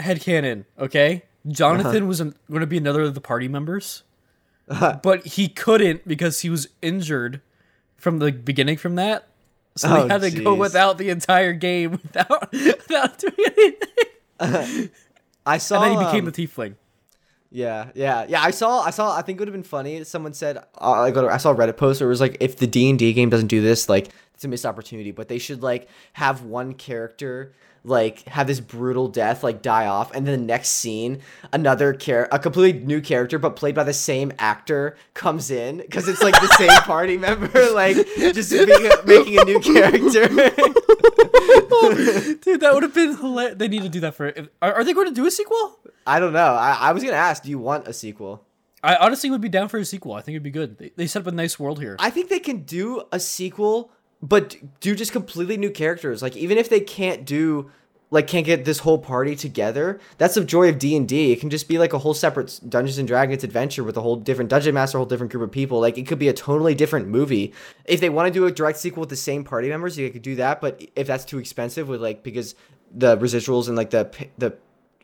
[0.00, 1.22] Headcanon, okay?
[1.46, 2.06] Jonathan Uh-huh.
[2.06, 4.02] was going to be another of the party members,
[4.68, 7.40] but he couldn't because he was injured
[7.96, 8.76] from the beginning.
[8.76, 9.28] From that,
[9.76, 13.34] so Oh, they had to go without the entire game without without doing
[14.40, 14.90] anything.
[15.48, 15.82] I saw.
[15.82, 16.74] and then he became um, the tiefling.
[17.50, 18.42] Yeah, yeah, yeah.
[18.42, 18.82] I saw.
[18.82, 19.16] I saw.
[19.16, 20.04] I think it would have been funny.
[20.04, 20.58] Someone said.
[20.80, 21.22] Uh, I go.
[21.22, 23.12] To, I saw a Reddit post where it was like, if the D and D
[23.14, 25.12] game doesn't do this, like it's a missed opportunity.
[25.12, 30.14] But they should like have one character like have this brutal death like die off,
[30.14, 31.20] and then the next scene,
[31.52, 36.08] another char- a completely new character but played by the same actor comes in because
[36.08, 40.28] it's like the same party member, like just being a, making a new character.
[42.42, 43.56] Dude, that would have been hilarious.
[43.56, 44.28] They need to do that for.
[44.28, 45.78] If, are, are they going to do a sequel?
[46.06, 46.54] I don't know.
[46.54, 48.44] I, I was gonna ask, do you want a sequel?
[48.82, 50.14] I honestly would be down for a sequel.
[50.14, 50.78] I think it'd be good.
[50.78, 51.96] They, they set up a nice world here.
[51.98, 53.90] I think they can do a sequel,
[54.22, 56.22] but do just completely new characters.
[56.22, 57.70] Like even if they can't do
[58.10, 61.32] like can't get this whole party together, that's the joy of D and D.
[61.32, 64.16] It can just be like a whole separate Dungeons and Dragons adventure with a whole
[64.16, 65.80] different dungeon master, a whole different group of people.
[65.80, 67.52] Like it could be a totally different movie.
[67.84, 70.22] If they want to do a direct sequel with the same party members, they could
[70.22, 70.60] do that.
[70.60, 72.54] But if that's too expensive, with like because
[72.90, 74.56] the residuals and like the the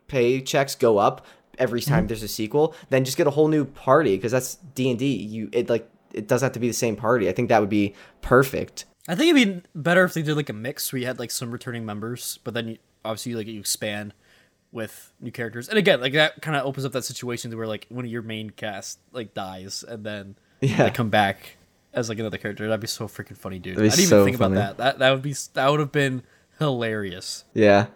[0.09, 1.27] paychecks go up
[1.59, 1.91] every mm-hmm.
[1.91, 4.99] time there's a sequel, then just get a whole new party because that's D and
[4.99, 5.15] D.
[5.15, 7.29] You it like it doesn't have to be the same party.
[7.29, 8.87] I think that would be perfect.
[9.07, 11.31] I think it'd be better if they did like a mix where you had like
[11.31, 14.15] some returning members, but then you, obviously like you expand
[14.73, 15.69] with new characters.
[15.69, 18.23] And again, like that kind of opens up that situation where like one of your
[18.23, 20.85] main cast like dies and then Yeah.
[20.85, 21.57] they come back
[21.93, 22.67] as like another character.
[22.67, 23.79] That'd be so freaking funny, dude.
[23.79, 24.57] I didn't so even think funny.
[24.57, 24.83] about that.
[24.95, 26.23] That that would be that would have been
[26.59, 27.45] hilarious.
[27.55, 27.87] Yeah.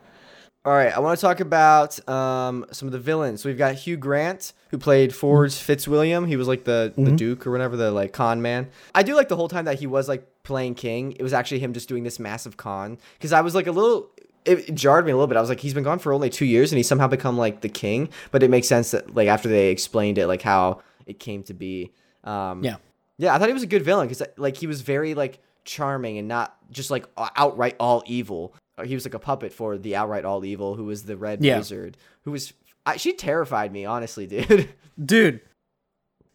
[0.64, 3.40] All right, I want to talk about um, some of the villains.
[3.42, 6.26] So we've got Hugh Grant, who played Forge Fitzwilliam.
[6.26, 8.68] He was like the, the Duke or whatever, the like con man.
[8.94, 11.12] I do like the whole time that he was like playing King.
[11.12, 12.98] It was actually him just doing this massive con.
[13.16, 14.10] Because I was like a little,
[14.44, 15.36] it, jarred me a little bit.
[15.36, 17.60] I was like, he's been gone for only two years and he's somehow become like
[17.60, 18.08] the king.
[18.30, 21.54] But it makes sense that like after they explained it, like how it came to
[21.54, 21.92] be.
[22.24, 22.76] Um, Yeah.
[23.18, 26.18] yeah, I thought he was a good villain because like he was very like charming
[26.18, 28.54] and not just like outright all evil.
[28.76, 31.44] Uh, He was like a puppet for the outright all evil, who was the red
[31.44, 31.58] Yeah.
[31.58, 32.52] wizard, who was
[32.86, 34.68] I, she terrified me honestly, dude.
[35.02, 35.40] Dude,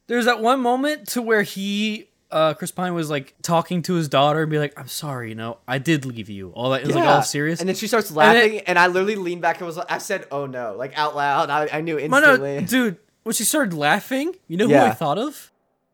[0.08, 4.10] there's that one moment to where he uh Chris Pine was like talking to his
[4.10, 6.50] daughter and be like, I'm sorry, you know, I did leave you.
[6.52, 7.60] All that it was like all serious.
[7.60, 10.26] And then she starts laughing, and, I literally leaned back and was like, I said,
[10.32, 11.50] "Oh no!" like out loud.
[11.50, 12.60] I, I knew instantly.
[12.62, 14.86] no, dude, when she started laughing, you know who Yeah.
[14.86, 15.52] I thought of?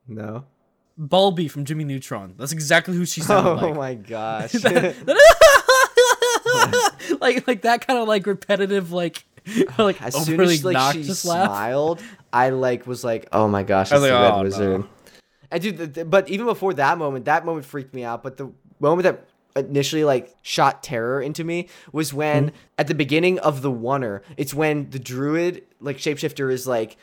[0.08, 0.45] no.
[1.02, 2.34] Balby from Jimmy Neutron.
[2.38, 3.75] That's exactly who she sounded Oh like.
[3.75, 4.54] my gosh.
[7.21, 9.23] like like that kind of like repetitive like
[9.78, 11.15] like as soon as like she laugh.
[11.17, 12.02] smiled,
[12.34, 14.88] I like was like, "Oh my gosh, it's was the like, red "Oh, no."
[15.51, 18.23] Wizard." And dude, but even before that moment, that moment freaked me out.
[18.23, 22.55] But the moment that initially like shot terror into me was when Mm-hmm.
[22.77, 26.97] at the beginning of the oneer, it's when the druid like shapeshifter is like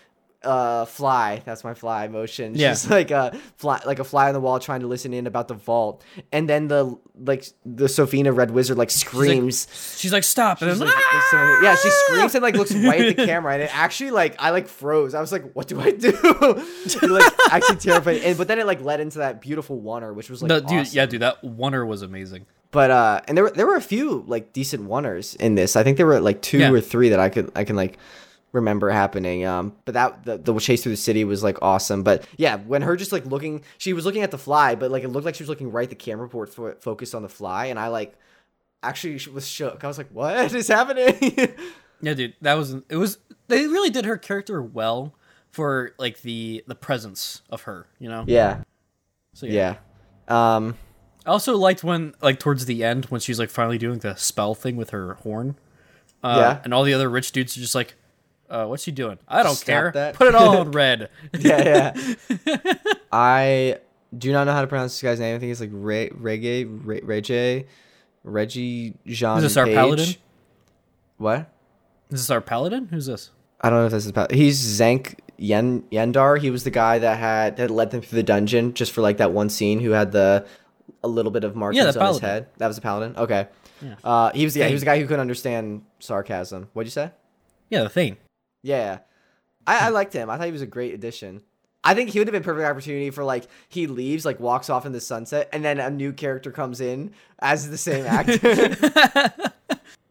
[0.47, 2.71] uh fly that's my fly motion Yeah.
[2.71, 5.49] she's like a fly like a fly on the wall trying to listen in about
[5.49, 9.67] the vault and then the like the Sofina red wizard like screams
[9.99, 10.59] She's like, stop.
[10.59, 13.71] She's like, "Ah!" yeah, she screams and like looks right at the camera, and it
[13.75, 15.15] actually like I like froze.
[15.15, 16.13] I was like, "What do I do?"
[17.03, 18.19] Like actually terrified.
[18.19, 20.93] And but then it like led into that beautiful oneer, which was like, No, dude,
[20.93, 22.45] yeah, dude, that oneer was amazing.
[22.71, 25.75] But uh, and there were there were a few like decent oneers in this.
[25.77, 26.71] I think there were like two Yeah.
[26.71, 27.97] or three that I could I can like
[28.53, 29.45] remember happening.
[29.45, 32.03] Um, but that the, the chase through the city was like awesome.
[32.03, 35.05] But yeah, when her just like looking, she was looking at the fly, but like
[35.05, 37.29] it looked like she was looking right at the camera port fo- focused on the
[37.29, 38.17] fly, and I like
[38.83, 39.83] actually was shook.
[39.85, 41.55] I was like, "What is happening?"
[42.03, 42.97] Yeah, dude, that was it.
[42.97, 43.17] Was
[43.49, 45.15] they really did her character well
[45.51, 48.25] for like the the presence of her, you know?
[48.27, 48.65] yeah,
[49.33, 49.77] So yeah.
[50.29, 50.77] Um,
[51.25, 54.55] I also liked when like towards the end when she's like finally doing the spell
[54.55, 55.57] thing with her horn.
[56.23, 56.61] Uh, Yeah.
[56.65, 57.95] And all the other rich dudes are just like,
[58.51, 59.19] uh, what's she doing?
[59.29, 59.91] I don't Stop care.
[59.95, 60.15] that.
[60.15, 61.11] Put it all in red.
[61.39, 61.95] yeah,
[62.47, 62.65] yeah.
[63.13, 63.79] I
[64.17, 65.37] do not know how to pronounce this guy's name.
[65.37, 67.67] I think it's like Re- Reggae, Re- Reggie,
[68.25, 69.39] Reggie Jean.
[69.39, 69.75] Is this our Page.
[69.75, 70.15] paladin?
[71.19, 71.51] What?
[72.11, 72.89] Is this our paladin?
[72.91, 73.31] Who's this?
[73.61, 74.31] I don't know if this is about.
[74.33, 76.39] He's Zank Yen Yendar.
[76.39, 79.17] He was the guy that had that led them through the dungeon just for like
[79.19, 79.81] that one scene.
[79.81, 80.47] Who had the
[81.03, 82.49] a little bit of markings the on his head.
[82.59, 83.17] That was the paladin.
[83.17, 83.49] Okay.
[83.83, 83.95] Yeah.
[84.05, 86.69] Uh, he was yeah he was the guy who couldn't understand sarcasm.
[86.73, 87.11] What'd you say?
[87.71, 88.17] Yeah, the thing.
[88.63, 88.99] Yeah,
[89.67, 90.29] I, I liked him.
[90.31, 91.43] I thought he was a great addition.
[91.85, 94.87] I think he would have been perfect opportunity for like he leaves, like walks off
[94.87, 98.39] in the sunset, and then a new character comes in as the same actor.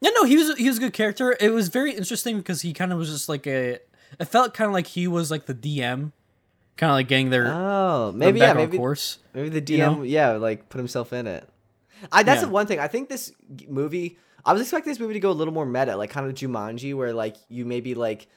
[0.02, 1.36] Yeah, no, he was he was a good character.
[1.40, 3.80] It was very interesting because he kind of was just like a.
[4.20, 6.12] It felt kind of like he was like the DM,
[6.78, 9.20] kind of like getting their oh, maybe yeah, maybe course.
[9.34, 10.02] maybe the DM you know?
[10.04, 11.50] yeah like put himself in it.
[12.12, 12.46] I that's Yeah.
[12.48, 13.34] the one thing I think this
[13.68, 14.18] movie.
[14.46, 16.94] I was expecting this movie to go a little more meta, like kind of Jumanji,
[16.96, 18.28] where like you maybe like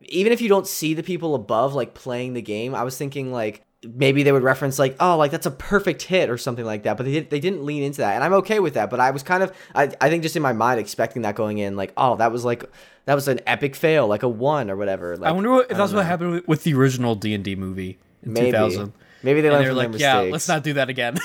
[0.00, 2.74] even if you don't see the people above like playing the game.
[2.74, 6.30] I was thinking like maybe they would reference like oh like that's a perfect hit
[6.30, 8.60] or something like that but they, did, they didn't lean into that and i'm okay
[8.60, 11.22] with that but i was kind of I, I think just in my mind expecting
[11.22, 12.64] that going in like oh that was like
[13.06, 15.70] that was an epic fail like a one or whatever like, I wonder what, if
[15.70, 18.92] don't that's what happened with, with the original D and D movie in maybe 2000.
[19.22, 21.18] Maybe they learned from like, their yeah, mistakes let's not do that again.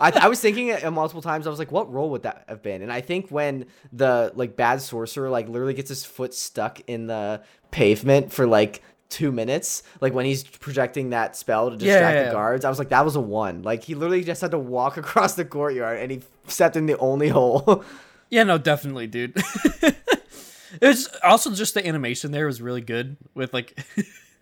[0.00, 1.46] I, I was thinking it multiple times.
[1.46, 2.82] I was like, what role would that have been?
[2.82, 7.06] And I think when the like bad sorcerer like literally gets his foot stuck in
[7.06, 12.10] the pavement for like two minutes, like when he's projecting that spell to distract Yeah,
[12.10, 12.32] yeah, the yeah.
[12.32, 13.62] guards, I was like, that was a one.
[13.62, 16.96] Like he literally just had to walk across the courtyard and he stepped in the
[16.98, 17.84] only hole.
[18.30, 19.34] yeah, no, definitely, dude.
[20.80, 23.78] it's also just the animation there was really good with like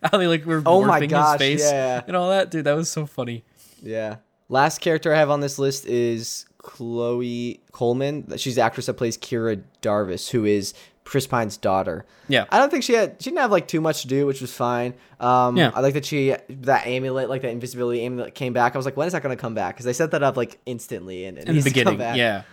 [0.11, 2.01] how they like were Oh morphing gosh, his face yeah.
[2.07, 2.65] and all that, dude.
[2.65, 3.43] That was so funny.
[3.81, 4.17] yeah.
[4.51, 8.25] Last character I have on this list is Chloe Coleman.
[8.37, 12.05] She's the actress that plays Kira Darvis, who is Chris Pine's daughter.
[12.27, 12.45] Yeah.
[12.49, 14.51] I don't think she had she didn't have like too much to do, which was
[14.53, 14.95] fine.
[15.19, 15.71] Um, Yeah.
[15.75, 18.75] I like that she that amulet, like that invisibility amulet, came back.
[18.75, 19.75] I was like, when is that gonna come back?
[19.75, 21.99] Because they set that up like instantly and it In the needs to come beginning,
[21.99, 22.17] back.
[22.17, 22.43] yeah.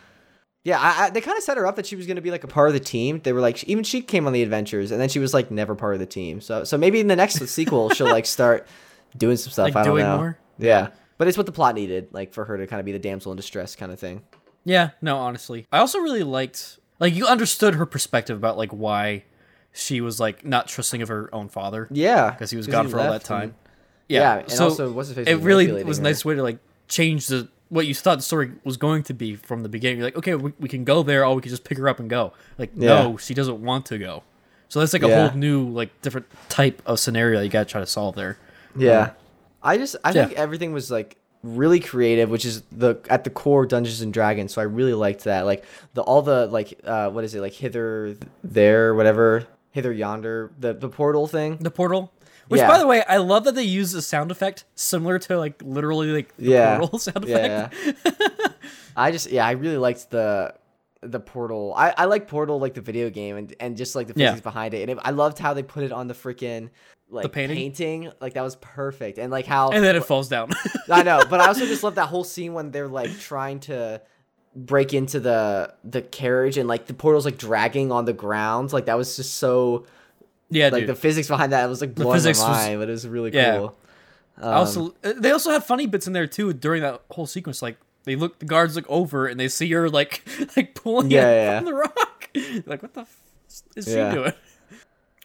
[0.67, 0.79] Yeah.
[0.81, 2.49] I, I, they kind of set her up that she was gonna be like a
[2.49, 3.21] part of the team.
[3.23, 5.75] They were like, even she came on the adventures, and then she was like never
[5.75, 6.41] part of the team.
[6.41, 8.67] So so maybe in the next sequel she'll like start
[9.17, 9.65] doing some stuff.
[9.65, 10.17] Like I don't doing know.
[10.17, 10.39] more?
[10.59, 10.89] Yeah.
[11.19, 13.33] But it's what the plot needed, like for her to kind of be the damsel
[13.33, 14.23] in distress kind of thing.
[14.65, 15.67] Yeah, no, honestly.
[15.73, 19.25] I also really liked like you understood her perspective about like why
[19.73, 22.99] she was like not trusting of her own father Yeah, because he was gone for
[22.99, 23.43] all that time.
[23.43, 23.55] and-
[24.09, 26.43] Yeah, Yeah, and so also, what's his face it really was a nice way to
[26.43, 29.99] like change the what you thought the story was going to be from the beginning.
[29.99, 31.99] You're like, okay, we, we can go there, or we can just pick her up
[32.01, 32.33] and go.
[32.59, 34.23] Like, no, she doesn't want to go.
[34.69, 35.29] So that's like a Yeah.
[35.29, 38.37] whole new like different type of scenario you got to try to solve there.
[38.77, 39.11] Yeah.
[39.63, 40.27] I just I Yeah.
[40.27, 44.53] think everything was like really creative, which is the at the core Dungeons and Dragons.
[44.53, 45.43] So I really liked that.
[45.47, 49.47] Like the all the like uh what is it like hither there whatever
[49.77, 51.59] hither yonder the the portal thing.
[51.59, 52.13] The portal.
[52.49, 52.69] Which, Yeah.
[52.69, 56.09] by the way, I love that they use a sound effect similar to like literally
[56.13, 56.79] like the Yeah.
[56.79, 57.69] portal sound Yeah.
[57.73, 58.55] effect.
[58.97, 60.55] I just yeah I really liked the
[61.03, 61.75] the portal.
[61.77, 64.29] I I like Portal like the video game and and just like the Yeah.
[64.31, 64.83] physics behind it.
[64.83, 66.71] And it, I loved how they put it on the freaking
[67.09, 67.57] like painting?
[67.57, 70.51] painting like that was perfect and like how and then it falls down.
[70.91, 74.01] I know, but I also just love that whole scene when they're like trying to
[74.57, 78.73] break into the the carriage and like the portal's like dragging on the ground.
[78.73, 79.87] Like that was just so
[80.51, 80.89] yeah, like dude.
[80.89, 83.59] the physics behind that was like blowing my was- mind, but it was really yeah.
[83.59, 83.77] cool.
[84.39, 87.63] Um, also, uh, they also had funny bits in there too during that whole sequence.
[87.63, 91.29] Like they look, the guards look over and they see her like like pulling Yeah,
[91.31, 92.31] it yeah, from the rock.
[92.67, 93.21] like, what the f-
[93.77, 94.11] is Yeah.
[94.11, 94.33] she doing?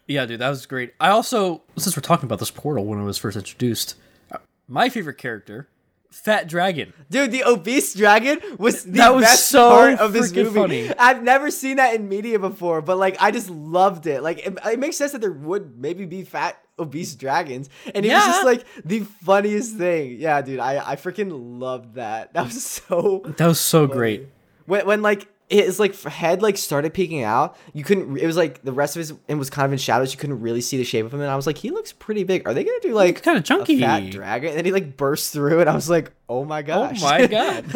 [0.07, 0.93] Yeah, dude, that was great.
[0.99, 3.95] I also, since we're talking about this portal when it was first introduced,
[4.29, 5.69] uh, my favorite character,
[6.11, 6.93] Fat Dragon.
[7.09, 10.59] Dude, the obese dragon was the That was best so part of this movie.
[10.59, 10.93] funny.
[10.99, 14.21] I've never seen that in media before, but like I just loved it.
[14.21, 18.09] Like it, it makes sense that there would maybe be fat obese dragons, and it
[18.13, 20.17] was just like the funniest thing.
[20.19, 22.33] Yeah, dude, I I freaking loved that.
[22.33, 24.27] That was so That was so great.
[24.65, 28.61] when when like his like head like started peeking out you couldn't it was like
[28.63, 30.83] the rest of his and was kind of in shadows you couldn't really see the
[30.83, 32.93] shape of him and i was like he looks pretty big are they gonna do
[32.93, 33.79] like Kind of a chunky.
[33.79, 36.91] fat dragon and then he like burst through and i was like oh my Oh
[37.01, 37.65] my god.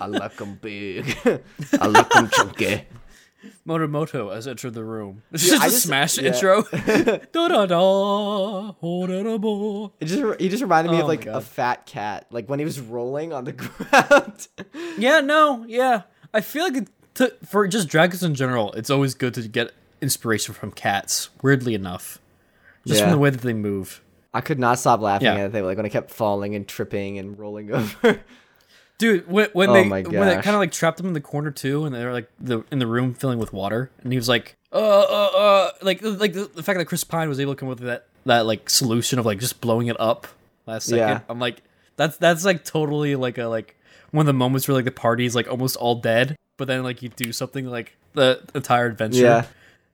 [0.00, 1.16] i like him big
[1.80, 2.82] i like him chunky
[3.66, 5.22] Motomoto has entered the room.
[5.32, 6.28] It's Dude, just I a just- smash yeah.
[6.32, 6.62] intro.
[6.62, 8.72] da da da.
[8.72, 9.92] ho, da, da, bo.
[10.00, 12.64] it just he just reminded me Oh of like a fat cat like when he
[12.64, 14.48] was rolling on the ground
[14.98, 16.02] Yeah, no, yeah.
[16.32, 20.54] I feel like to, for just dragons in general, it's always good to get inspiration
[20.54, 21.30] from cats.
[21.42, 22.18] Weirdly enough,
[22.86, 23.06] just Yeah.
[23.06, 24.00] from the way that they move.
[24.32, 25.34] i could not stop laughing Yeah.
[25.46, 28.20] at it like when it kept falling and tripping and rolling over
[28.98, 31.50] Dude, when, when Oh they when they kind of like trapped him in the corner
[31.50, 34.56] too, and they're like the in the room filling with water, and he was like,
[34.72, 37.70] uh, uh, uh, like like the, the fact that Chris Pine was able to come
[37.70, 40.26] up with that that like solution of like just blowing it up
[40.66, 40.98] last second.
[41.08, 41.20] Yeah.
[41.30, 41.62] I'm like,
[41.96, 43.74] that's that's like totally like a like
[44.10, 46.82] one of the moments where like the party is like almost all dead, but then
[46.82, 49.20] like you do something like the entire adventure.
[49.22, 49.44] yeah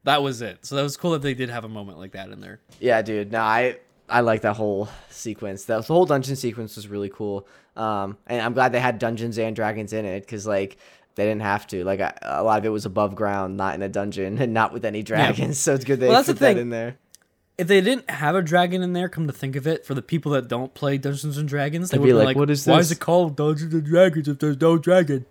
[0.04, 0.64] that was it.
[0.64, 2.60] So that was cool that they did have a moment like that in there.
[2.78, 3.32] Yeah, dude.
[3.32, 5.64] No, I I like that whole sequence.
[5.64, 7.46] That the whole dungeon sequence was really cool.
[7.74, 10.78] Um, and I'm glad they had Dungeons and Dragons in it because like
[11.16, 11.82] they didn't have to.
[11.84, 14.72] Like a, a lot of it was above ground, not in a dungeon, and not
[14.72, 15.58] with any dragons.
[15.58, 16.96] So it's good they Well, put the that in there.
[17.58, 20.02] If they didn't have a dragon in there, come to think of it, for the
[20.02, 22.66] people that don't play Dungeons and Dragons, they They'd be be like, like, "What is
[22.66, 25.24] Why this?" is it called Dungeons and Dragons if there's no dragon?"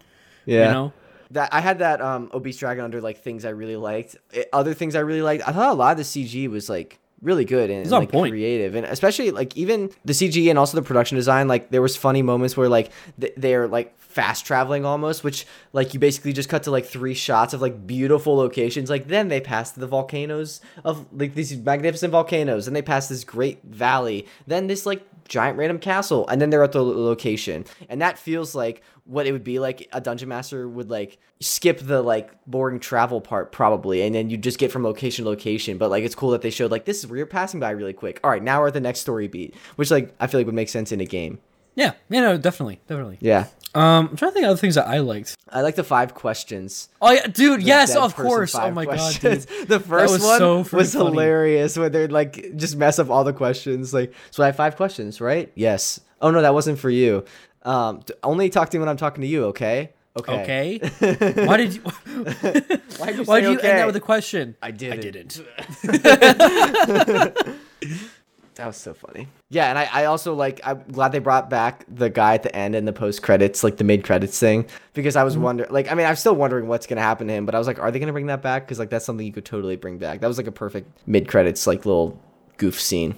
[0.46, 0.68] Yeah.
[0.68, 0.94] You know?
[1.32, 4.16] That I had that um obese dragon under like things I really liked.
[4.34, 5.48] It- other things I really liked.
[5.48, 8.12] I thought a lot of the CG was like really good and It's on like
[8.12, 8.32] point.
[8.32, 11.48] creative, and especially like even the CG and also the production design.
[11.48, 15.94] Like there was funny moments where like th- they're like fast traveling almost, which like
[15.94, 18.90] you basically just cut to like three shots of like beautiful locations.
[18.90, 23.24] Like then they pass the volcanoes of like these magnificent volcanoes, and they pass this
[23.24, 28.02] great valley, then this like giant random castle, and then they're at the location, and
[28.02, 32.02] that feels like what it would be like a dungeon master would like skip the
[32.02, 34.02] like boring travel part probably.
[34.02, 35.78] And then you just get from location to location.
[35.78, 37.94] But like it's cool that they showed like this is where you're passing by really
[37.94, 38.20] quick.
[38.24, 40.56] All right now we're at the next story beat which like i feel like would
[40.56, 41.40] make sense in a game
[41.76, 43.18] Yeah, you know, definitely, definitely.
[43.22, 45.36] yeah Um, I'm trying to think of other things that I liked.
[45.50, 47.62] i like the five questions Oh yeah, dude.
[47.62, 48.56] The yes, of course.
[48.56, 49.46] Oh my questions.
[49.46, 49.68] god, dude.
[49.76, 51.06] the first was one so was funny.
[51.06, 54.76] hilarious when they'd like just mess up all the questions like so i have five
[54.78, 57.24] questions right yes oh no that wasn't for you
[57.64, 61.46] um only talk to me when i'm talking to you okay okay Okay.
[61.46, 61.82] Why did you?
[63.00, 63.70] Why'd you Why did you okay?
[63.72, 64.56] end that with a question?
[64.64, 64.96] I didn't.
[64.96, 65.42] I didn't.
[68.56, 69.28] That was so funny.
[69.50, 72.56] Yeah, and I, I also like I'm glad they brought back the guy at the
[72.56, 75.26] end and the post credits, like the mid credits thing, because I Mm-hmm.
[75.26, 77.58] was wondering like I mean I'm still wondering what's gonna happen to him, but I
[77.58, 78.66] was like, are they gonna bring that back?
[78.66, 80.22] Because like that's something you could totally bring back.
[80.22, 82.20] That was like a perfect mid credits like little
[82.58, 83.16] goof scene.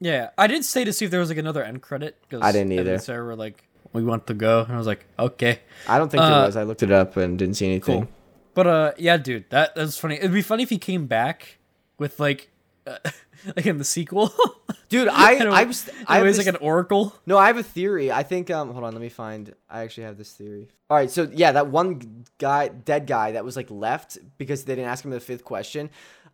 [0.00, 2.16] Yeah, I did stay to see if there was like another end credit.
[2.40, 2.94] I didn't either.
[2.94, 6.08] and Sarah were like, "We want to go," and I was like, "Okay." I don't
[6.08, 6.56] think there Uh, was.
[6.56, 8.02] I looked it up and didn't see anything.
[8.06, 8.08] Cool.
[8.54, 10.14] But uh, yeah, dude, that that's funny.
[10.16, 11.58] It'd be funny if he came back
[11.98, 12.48] with like,
[12.88, 13.10] uh,
[13.56, 14.32] like in the sequel.
[14.88, 17.14] Dude, I I was- I was like an oracle.
[17.26, 18.10] No, I have a theory.
[18.10, 20.68] I think um hold on, let me find I actually have this theory.
[20.90, 24.74] All right, so yeah, that one guy, dead guy that was like left because they
[24.74, 25.90] didn't ask him the fifth question.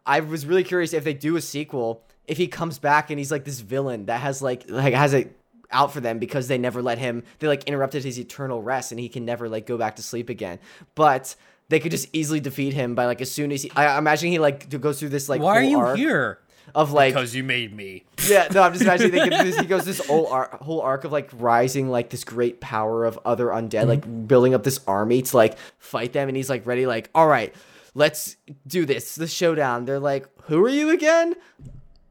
[0.07, 3.33] I was really curious if they do a sequel, if he comes back and he's
[3.33, 5.37] like this villain that has like like has it
[5.71, 9.01] out for them because they never let him they like interrupted his eternal rest and
[9.01, 10.61] he can never like go back to sleep again.
[10.95, 11.35] But
[11.71, 14.39] they could just easily defeat him by like as soon as he I imagine he
[14.39, 16.39] like goes through this like Why are you arc here?
[16.75, 18.05] Of like Because you made me.
[18.29, 21.05] yeah, no, I'm just imagining they get this, he goes this whole arc, whole arc
[21.05, 23.89] of like rising like this great power of other undead, mm-hmm.
[23.89, 27.27] like building up this army to like fight them, and he's like ready, like all
[27.29, 27.55] right,
[27.95, 29.85] let's do this, the showdown.
[29.85, 31.35] They're like, who are you again?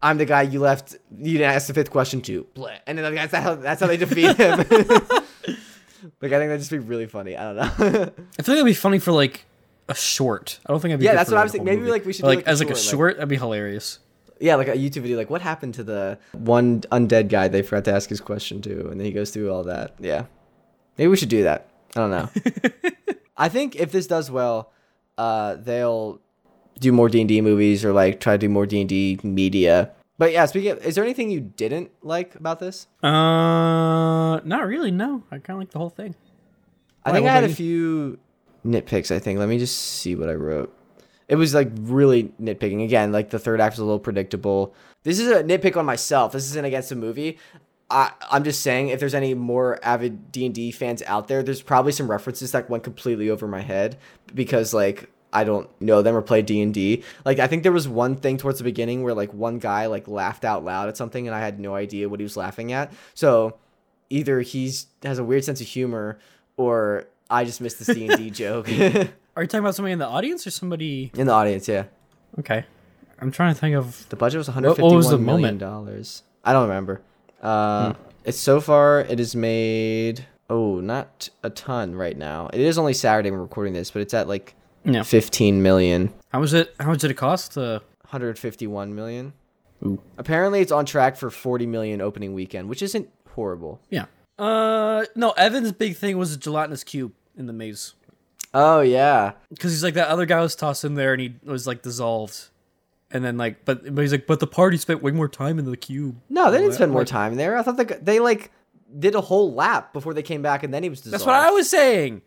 [0.01, 0.97] I'm the guy you left.
[1.17, 2.45] You didn't ask the fifth question to,
[2.85, 4.57] and then that's how that's how they defeat him.
[6.21, 7.37] like I think that'd just be really funny.
[7.37, 7.63] I don't know.
[7.63, 9.45] I feel like it'd be funny for like
[9.87, 10.59] a short.
[10.65, 11.05] I don't think it'd be.
[11.05, 11.65] Yeah, that's what I was thinking.
[11.65, 11.91] Maybe, movie.
[11.91, 13.15] like, we should But, do, like, like, as like a short, like- short.
[13.17, 13.99] That'd be hilarious.
[14.39, 17.85] Yeah, like a YouTube video, like what happened to the one undead guy they forgot
[17.85, 19.95] to ask his question to, and then he goes through all that.
[19.99, 20.25] Yeah,
[20.97, 21.69] maybe we should do that.
[21.95, 22.29] I don't know.
[23.37, 24.71] I think if this does well,
[25.17, 26.21] uh, they'll
[26.79, 29.19] do more D and D movies or like try to do more D and D
[29.23, 29.91] media.
[30.17, 32.87] But yeah, speaking of, is there anything you didn't like about this?
[33.01, 34.91] Uh, not really.
[34.91, 36.15] No, I kind of like the whole thing.
[37.03, 38.19] I Why, think I had a few
[38.65, 39.13] nitpicks.
[39.13, 39.39] I think.
[39.39, 40.75] Let me just see what I wrote.
[41.33, 42.83] It was like really nitpicking.
[42.83, 44.75] Again, like the third act was a little predictable.
[45.01, 46.31] This is a nitpick on myself.
[46.31, 47.39] This isn't against the movie.
[47.89, 51.41] I, I'm just saying, if there's any more avid D and D fans out there,
[51.41, 53.97] there's probably some references that went completely over my head
[54.35, 57.03] because like I don't know them or play D and D.
[57.25, 60.07] Like I think there was one thing towards the beginning where like one guy like
[60.07, 62.93] laughed out loud at something and I had no idea what he was laughing at.
[63.15, 63.57] So
[64.11, 66.19] either he's has a weird sense of humor
[66.57, 68.69] or I just missed this D and D joke
[69.35, 71.11] Are you talking about somebody in the audience or somebody?
[71.15, 71.67] In the audience.
[71.67, 71.85] Yeah,
[72.39, 72.65] Okay,
[73.19, 74.07] I'm trying to think of.
[74.09, 75.59] the budget was one What- was the million moment?
[75.59, 76.23] dollars.
[76.43, 77.01] I don't remember.
[77.41, 78.01] Uh, Hmm.
[78.25, 80.25] it's so far it is made.
[80.49, 82.49] Oh, not a ton right now.
[82.53, 85.03] It is only Saturday we're recording this, but it's at like Yeah.
[85.03, 86.13] fifteen million.
[86.31, 86.75] How was it?
[86.79, 87.57] How much did it cost?
[87.57, 89.33] Uh, 151 million.
[89.85, 89.99] Ooh.
[90.17, 93.79] Apparently, it's on track for 40 million opening weekend, which isn't horrible.
[93.89, 94.05] yeah.
[94.39, 95.31] Uh, no.
[95.31, 97.93] Evan's big thing was a gelatinous cube in the maze
[98.53, 101.65] Oh yeah, because he's like that other guy was tossed in there and he was
[101.65, 102.49] like dissolved,
[103.11, 105.65] and then like, but but he's like, but the party spent way more time in
[105.65, 106.15] the cube.
[106.29, 107.57] no, they didn't spend more time there.
[107.57, 108.51] I thought they they like
[108.99, 111.13] did a whole lap before they came back, and then he was dissolved.
[111.13, 112.21] That's what I was saying.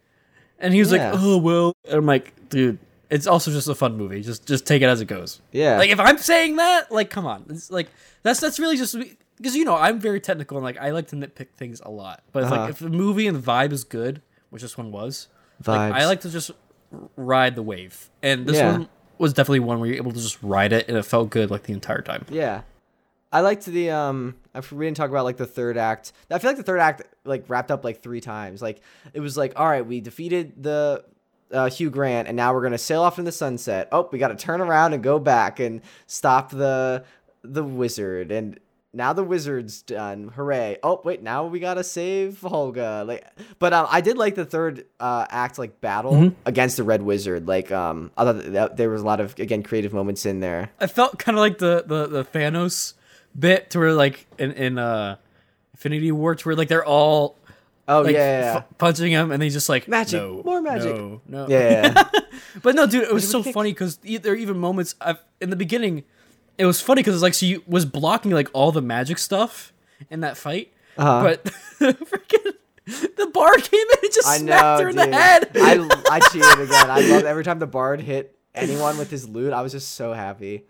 [0.58, 1.12] And he was Yeah.
[1.12, 2.78] like, "Oh well." And I'm like, "Dude,
[3.10, 4.22] it's also just a fun movie.
[4.22, 5.76] Just just take it as it goes." Yeah.
[5.78, 7.88] Like if I'm saying that, like, come on, it's like
[8.24, 8.96] that's that's really just
[9.36, 12.22] because you know I'm very technical and like I like to nitpick things a lot.
[12.32, 12.60] But it's Uh-huh.
[12.62, 15.28] like if the movie and the vibe is good, which this one was,
[15.64, 16.50] like, I like to just
[17.16, 18.10] ride the wave.
[18.22, 18.72] And this Yeah.
[18.72, 18.88] one
[19.18, 21.64] was definitely one where you're able to just ride it and it felt good like
[21.64, 22.24] the entire time.
[22.28, 22.62] Yeah.
[23.32, 24.34] I liked the um
[24.72, 26.12] we didn't talk about like the third act.
[26.30, 28.62] I feel like the third act like wrapped up like three times.
[28.62, 28.80] Like
[29.12, 31.04] it was like, all right, we defeated the
[31.52, 33.88] uh, Hugh Grant, and now we're gonna sail off in the sunset.
[33.92, 37.04] Oh, we got to turn around and go back and stop the
[37.42, 38.58] the wizard, and
[38.96, 40.28] now the wizard's done.
[40.28, 40.78] Hooray!
[40.82, 43.06] Oh wait, now we gotta save Holga.
[43.06, 43.24] Like,
[43.58, 47.46] but um, I did like the third uh, act like battle against the Red Wizard.
[47.46, 50.70] Like, um, I thought that there was a lot of again creative moments in there.
[50.80, 52.94] I felt kind of like the, the the Thanos
[53.38, 55.16] bit to where like in in uh
[55.74, 57.36] Infinity War to where like they're all
[57.88, 58.56] Oh like yeah, yeah, yeah.
[58.56, 61.46] f- punching him and he's just like Magic, no, more magic." no, no.
[61.48, 61.92] yeah.
[61.94, 62.20] yeah.
[62.62, 65.56] But no, dude, it was so funny because there are even moments I've, in the
[65.56, 66.04] beginning.
[66.58, 69.72] It was funny because it's like she was blocking like all the magic stuff
[70.10, 71.22] in that fight, Uh-huh.
[71.22, 71.44] but
[71.78, 72.52] freaking
[73.16, 75.12] the bard came in and just I smacked know, her in dude.
[75.12, 75.50] the head.
[75.56, 76.90] I I cheered again.
[76.90, 79.52] I love every time the bard hit anyone with his lute.
[79.52, 80.64] I was just so happy.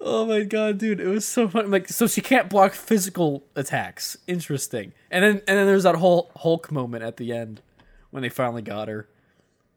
[0.00, 1.70] oh my god, dude, it was so fun.
[1.70, 4.16] Like, so she can't block physical attacks.
[4.26, 4.92] Interesting.
[5.10, 7.60] And then and then there's that whole Hulk moment at the end
[8.10, 9.08] when they finally got her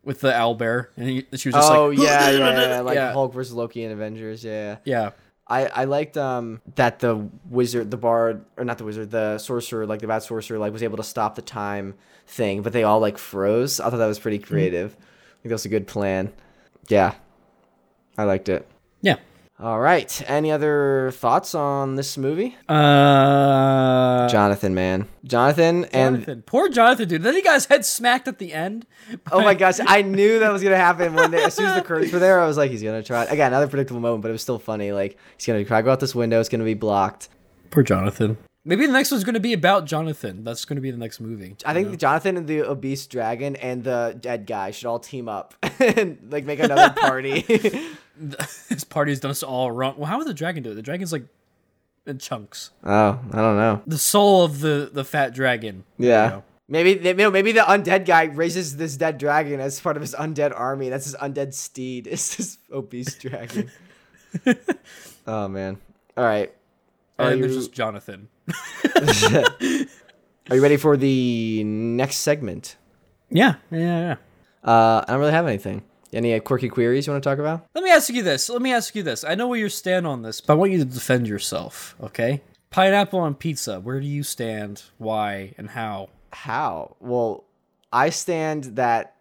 [0.03, 2.95] with the owl bear, and he, she was just oh like, yeah, yeah, yeah, like
[2.95, 3.13] Yeah.
[3.13, 4.43] Hulk versus Loki and Avengers.
[4.43, 5.11] Yeah, yeah.
[5.47, 9.85] I I liked um that the wizard, the bard, or not the wizard, the sorcerer,
[9.85, 11.95] like the bad sorcerer, like was able to stop the time
[12.27, 13.79] thing, but they all like froze.
[13.79, 14.47] I thought that was pretty Mm-hmm.
[14.53, 14.91] creative.
[14.95, 16.31] I think that was a good plan.
[16.87, 17.15] Yeah,
[18.17, 18.65] I liked it.
[19.01, 19.17] Yeah.
[19.63, 20.21] All right.
[20.29, 22.57] Any other thoughts on this movie?
[22.67, 27.23] Uh, Jonathan, man, Jonathan, and Poor Jonathan, dude.
[27.23, 28.85] Then he got his head smacked at the end.
[29.31, 31.81] Oh my gosh, I knew that was gonna happen when they, as soon as the
[31.81, 33.23] curtains were there, I was like, he's gonna try.
[33.23, 34.91] Again, another predictable moment, but it was still funny.
[34.91, 36.41] Like he's gonna try to go out this window.
[36.41, 37.29] It's gonna be blocked.
[37.71, 38.35] Poor Jonathan.
[38.65, 40.43] Maybe the next one's going to be about Jonathan.
[40.45, 41.57] That's going to be the next movie.
[41.65, 45.53] I think Jonathan and the obese dragon and the dead guy should all team up
[45.79, 47.41] and like make another party.
[48.69, 49.95] His party's done us all wrong.
[49.97, 50.75] Well, how would the dragon do it?
[50.75, 51.25] The dragon's like
[52.05, 52.71] in chunks.
[52.85, 53.81] oh, I don't know.
[53.85, 55.83] The soul of the the fat dragon.
[55.97, 56.23] Yeah.
[56.25, 56.43] You know.
[56.69, 60.57] Maybe they, maybe the undead guy raises this dead dragon as part of his undead
[60.57, 60.87] army.
[60.89, 62.07] That's his undead steed.
[62.11, 63.69] It's this obese dragon.
[65.27, 65.77] oh man.
[66.15, 66.53] All right.
[67.17, 68.27] And there's just Jonathan.
[70.49, 72.75] Are you ready for the next segment?
[73.29, 74.15] Yeah, yeah, yeah.
[74.63, 75.83] Uh, I don't really have anything.
[76.11, 77.65] Any uh, quirky queries you want to talk about?
[77.73, 78.49] Let me ask you this.
[78.49, 79.23] Let me ask you this.
[79.23, 82.41] I know where you stand on this, but I want you to defend yourself, okay?
[82.69, 83.79] Pineapple on pizza.
[83.79, 84.83] Where do you stand?
[84.97, 86.09] Why and how?
[86.31, 86.97] How?
[86.99, 87.45] Well,
[87.91, 89.12] I stand that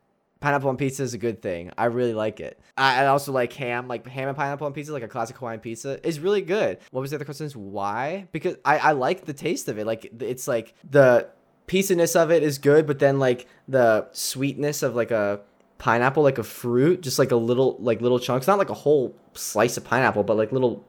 [0.42, 1.70] pineapple on pizza is a good thing.
[1.78, 2.60] I really like it.
[2.76, 5.60] I, I also like ham, like ham and pineapple on pizza, like a classic Hawaiian
[5.60, 6.78] pizza, is really good.
[6.90, 7.48] What was the other question?
[7.50, 8.26] Why?
[8.32, 9.86] Because I, I like the taste of it.
[9.86, 11.28] Like it's like the
[11.66, 15.40] piece-ness of it is good, but then like the sweetness of like a
[15.78, 19.16] pineapple, like a fruit, just like a little like little chunks, not like a whole
[19.34, 20.84] slice of pineapple, but like little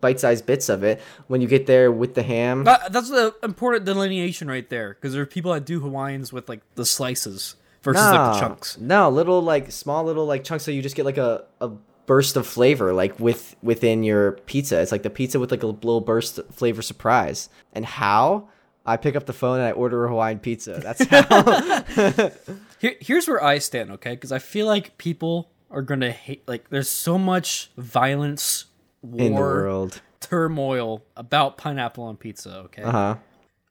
[0.00, 1.00] bite-sized bits of it.
[1.28, 5.14] When you get there with the ham, That, that's the important delineation right there, because
[5.14, 8.78] there are people that do Hawaiians with like the slices versus like the chunks.
[8.78, 11.70] No, little like small little like chunks so you just get like a, a
[12.06, 14.80] burst of flavor like with within your pizza.
[14.80, 17.48] It's like the pizza with like a little burst flavor surprise.
[17.72, 18.48] And how?
[18.84, 20.74] I pick up the phone and I order a Hawaiian pizza.
[20.80, 22.30] That's how.
[22.78, 24.10] Here, here's where I stand, okay?
[24.10, 26.46] Because I feel like people are gonna hate.
[26.46, 28.66] Like, there's so much violence,
[29.02, 30.02] war, in the world.
[30.20, 32.58] turmoil about pineapple on pizza.
[32.66, 33.16] Okay, Uh-huh.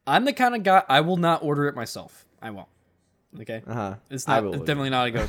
[0.08, 2.26] I'm the kind of guy I will not order it myself.
[2.42, 2.68] I won't.
[3.40, 3.94] Okay, Uh-huh.
[4.10, 4.44] it's not.
[4.44, 5.26] It's definitely not a go.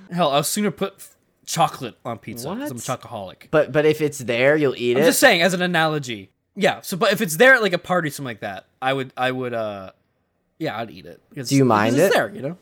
[0.14, 3.48] Hell, I'll sooner put f- chocolate on pizza because I'm a chocoholic.
[3.50, 5.00] But but if it's there, you'll eat it.
[5.00, 6.30] I'm just saying as an analogy.
[6.54, 6.80] Yeah.
[6.80, 9.30] So, but if it's there at like a party, something like that, I would, I
[9.30, 9.90] would, uh,
[10.58, 11.20] yeah, I'd eat it.
[11.34, 12.12] Do you mind it's it?
[12.16, 12.56] There, you know,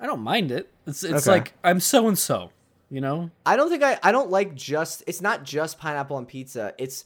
[0.00, 0.68] I don't mind it.
[0.86, 1.38] It's, it's Okay.
[1.38, 2.50] like I'm so and so.
[2.92, 6.26] You know, I don't think I I don't like just it's not just pineapple on
[6.26, 6.74] pizza.
[6.76, 7.04] It's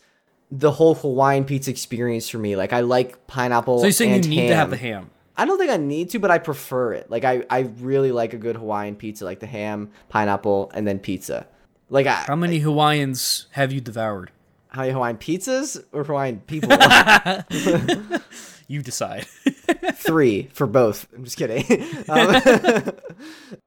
[0.51, 2.57] the whole Hawaiian pizza experience for me.
[2.57, 3.81] Like I like pineapple.
[3.81, 5.11] so you're saying you need to have the ham.
[5.37, 7.11] I don't think I need to, but I prefer it.
[7.11, 10.99] Like I, I really like a good Hawaiian pizza, like the ham, pineapple, and then
[10.99, 11.47] pizza.
[11.91, 14.30] Like I, How many Hawaiians have you devoured?
[14.68, 16.70] how many Hawaiian pizzas or Hawaiian people?
[18.66, 19.26] You decide.
[19.95, 21.07] Three for both.
[21.14, 21.64] I'm just kidding.
[22.09, 22.93] Um,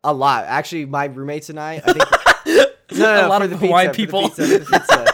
[0.04, 0.86] a lot, actually.
[0.86, 1.74] My roommates and I.
[1.86, 2.04] I think
[2.46, 4.22] no, no, no, A lot of the Hawaiian pizza, people.
[4.30, 5.14] The pizza, the pizza.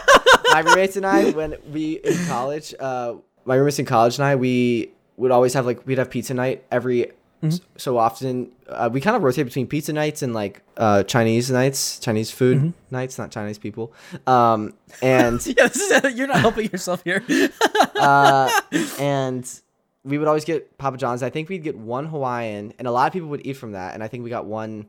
[0.52, 4.36] my roommates and I, when we in college, uh, my roommates in college and I,
[4.36, 7.12] we would always have like we'd have pizza night every
[7.42, 7.62] Mm-hmm.
[7.76, 8.52] so often.
[8.66, 12.56] Uh, we kind of rotate between pizza nights and like uh, Chinese nights, Chinese food
[12.56, 12.70] Mm-hmm.
[12.90, 13.92] nights, not Chinese people.
[14.26, 17.22] Um, and yeah, is, you're not helping yourself here.
[17.96, 18.50] uh,
[18.98, 19.60] and
[20.04, 21.22] we would always get Papa John's.
[21.22, 23.92] I think we'd get one Hawaiian, and a lot of people would eat from that.
[23.92, 24.86] And I think we got one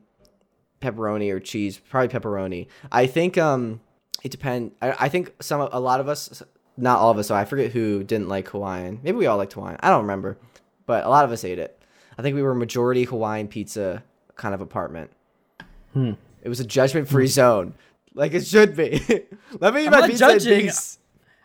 [0.80, 2.68] pepperoni or cheese, probably pepperoni.
[2.90, 3.80] I think um
[4.22, 4.72] it depend.
[4.80, 6.42] I, I think some a lot of us,
[6.76, 7.28] not all of us.
[7.28, 9.00] So I forget who didn't like Hawaiian.
[9.02, 9.78] Maybe we all liked Hawaiian.
[9.80, 10.36] I don't remember,
[10.86, 11.78] but a lot of us ate it.
[12.18, 14.02] I think we were majority Hawaiian pizza
[14.36, 15.10] kind of apartment.
[15.92, 16.12] Hmm.
[16.42, 17.74] It was a judgment free zone,
[18.14, 19.00] like it should be.
[19.60, 20.70] Let me eat I'm my not pizza in judging.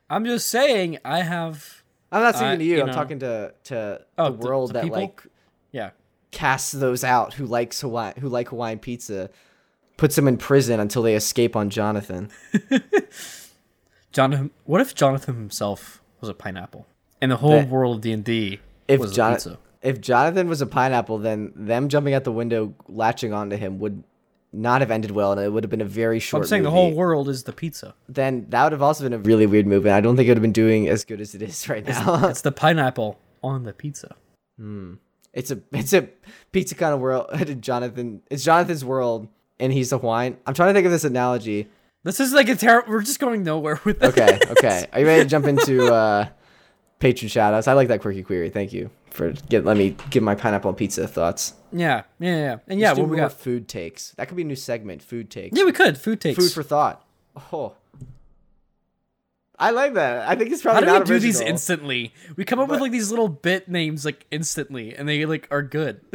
[0.10, 2.76] I'm just saying I have I'm not speaking I- to you.
[2.78, 5.00] you I'm talking to to Oh, the to- world to that people?
[5.00, 5.24] like
[5.72, 5.92] yeah.
[6.32, 9.30] casts those out who likes Hawaii, who like Hawaiian pizza,
[9.98, 12.30] puts them in prison until they escape on Jonathan.
[14.12, 16.88] Jonathan what if Jonathan himself was a pineapple?
[17.22, 19.60] And the whole That- world of D and D If was a pizza.
[19.82, 24.04] if Jonathan was a pineapple, then them jumping out the window, latching onto him would
[24.54, 26.44] not have ended well, and it would have been a very short.
[26.44, 27.96] I'm saying the whole world is the pizza.
[28.10, 29.88] Then that would have also been a really weird movie.
[29.88, 31.86] and I don't think it would have been doing as good as it is right
[31.88, 32.28] now.
[32.28, 34.16] It's the pineapple on the pizza.
[34.58, 34.96] Hmm.
[35.34, 36.10] it's a it's a
[36.52, 37.28] pizza kind of world.
[37.62, 40.36] Jonathan, it's Jonathan's world, and he's a wine.
[40.46, 41.70] I'm trying to think of this analogy.
[42.04, 42.92] This is like a terrible.
[42.92, 44.10] We're just going nowhere with this.
[44.10, 44.86] Okay, okay.
[44.92, 46.28] Are you ready to jump into uh,
[47.00, 47.68] patron shoutouts?
[47.68, 48.50] I like that quirky query.
[48.50, 49.66] Thank you for get.
[49.66, 51.54] Let me give my pineapple pizza thoughts.
[51.72, 52.58] Yeah, yeah, yeah.
[52.68, 53.34] And yeah, Let's what we got?
[53.34, 54.12] food takes.
[54.12, 55.04] That could be a new segment.
[55.04, 55.58] Food takes.
[55.58, 56.38] Yeah, we could food takes.
[56.40, 57.06] Food for thought.
[57.54, 57.76] Oh,
[59.62, 60.28] I like that.
[60.28, 60.88] I think it's probably.
[60.88, 62.14] How probably do we not do these instantly?
[62.36, 65.62] We come up with like these little bit names like instantly, and they like are
[65.62, 66.02] good.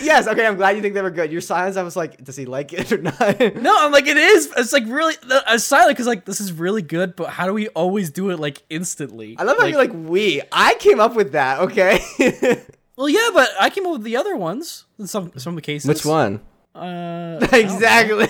[0.00, 0.26] yes.
[0.26, 0.46] Okay.
[0.46, 1.30] I'm glad you think they were good.
[1.30, 1.76] Your silence.
[1.76, 3.18] I was like, does he like it or not?
[3.56, 4.50] no, I'm like it is.
[4.56, 5.14] It's like really.
[5.46, 8.40] I'm silent because like this is really good, but how do we always do it
[8.40, 9.36] like instantly?
[9.38, 10.40] I love how you're like we.
[10.50, 11.60] I came up with that.
[11.60, 12.00] Okay.
[12.96, 15.62] well, yeah, but I came up with the other ones in some some of the
[15.62, 15.88] cases.
[15.88, 16.40] Which one?
[16.74, 18.28] Uh, exactly.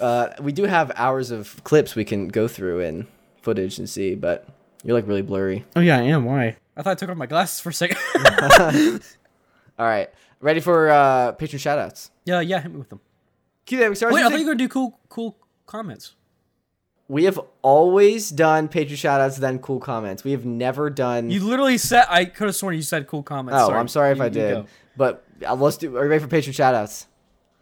[0.00, 3.06] Uh, we do have hours of clips we can go through and
[3.42, 4.46] footage and see, but
[4.84, 5.64] you're like really blurry.
[5.76, 6.24] oh yeah, I am.
[6.24, 6.56] Why?
[6.76, 7.98] I thought I took off my glasses for a second.
[9.78, 10.08] All right,
[10.40, 12.10] ready for uh, patron shoutouts?
[12.24, 13.00] yeah, yeah, hit me with them.
[13.66, 13.90] Cue that.
[13.90, 15.36] Wait, I using- thought you were gonna do cool, cool
[15.66, 16.14] comments.
[17.10, 20.24] We have always done patron shoutouts, then cool comments.
[20.24, 21.30] We have never done.
[21.30, 23.58] You literally said I could have sworn you said cool comments.
[23.62, 24.54] oh, I'm sorry if You- I did.
[24.54, 24.66] go.
[24.96, 25.96] But uh, let's do.
[25.96, 27.06] Are you ready for patron shoutouts?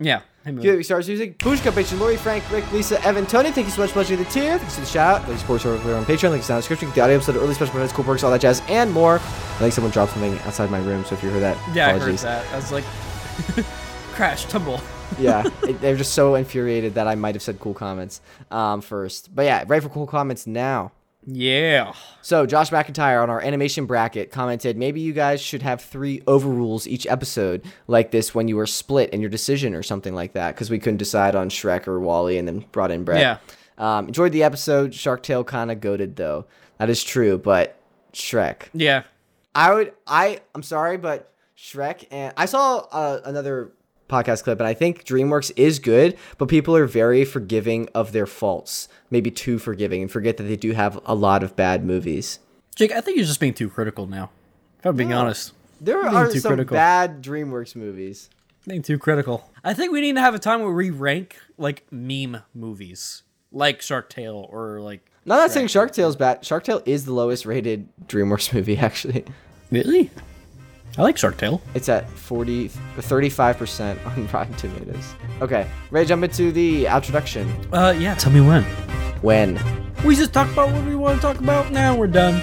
[0.01, 0.23] Yeah.
[0.47, 0.77] Hit me with Cue that.
[0.77, 3.51] We start using Pushka, patron Lori, Frank, Rick, Lisa, Evan, Tony.
[3.51, 4.59] Thank you so much for watching the tier.
[4.59, 5.27] Thanks for the shout out.
[5.27, 6.31] Thanks for supporting over on Patreon.
[6.31, 6.91] Links down in the description.
[6.93, 9.17] The audio episode, early special benefits, cool perks, all that jazz, and more.
[9.17, 12.25] I think someone dropped something outside my room, so if you heard that, Yeah, apologies.
[12.25, 12.53] I heard that.
[12.53, 12.85] I was like,
[14.13, 14.81] crash, tumble.
[15.19, 18.21] yeah, it, they're just so infuriated that I might have said cool comments
[18.51, 19.35] um, first.
[19.35, 20.93] But yeah, ready for cool comments now.
[21.27, 21.93] Yeah.
[22.23, 26.87] So Josh McIntyre on our animation bracket commented, maybe you guys should have three overrules
[26.87, 30.55] each episode like this when you were split in your decision or something like that
[30.55, 33.21] because we couldn't decide on Shrek or WALL-E and then brought in Brett.
[33.21, 33.39] Yeah.
[33.79, 34.95] Um, enjoyed the episode.
[34.95, 36.47] Shark Tale kind of goaded though.
[36.79, 37.77] That is true, but
[38.13, 38.69] Shrek.
[38.73, 39.03] Yeah.
[39.55, 39.95] I would.
[40.07, 40.41] I.
[40.55, 43.73] I'm sorry, but Shrek and I saw uh, another
[44.09, 48.27] podcast clip, and I think DreamWorks is good, but people are very forgiving of their
[48.27, 52.39] faults, maybe too forgiving, and forget that they do have a lot of bad movies.
[52.75, 54.31] Jake, I think you're just being too critical now.
[54.81, 55.21] If I'm being No.
[55.21, 55.53] honest.
[55.81, 56.75] There Being are too some critical.
[56.75, 58.31] bad DreamWorks movies.
[58.67, 59.51] Being too critical.
[59.63, 63.23] I think we need to have a time where we rank like meme movies.
[63.53, 66.45] Like Shark Tale or like No, I'm not saying Shark Tale's bad.
[66.45, 69.25] Shark Tale is the lowest rated DreamWorks movie, actually.
[69.71, 70.11] Really?
[70.99, 71.61] I like Shark Tale.
[71.75, 75.15] It's at 40, 35% on Rotten Tomatoes.
[75.43, 77.53] Okay, ready to jump into the introduction.
[77.73, 78.63] Uh yeah, tell me when.
[79.23, 79.61] When?
[80.05, 81.71] We just talked about what we want to talk about.
[81.73, 82.41] Now we're done.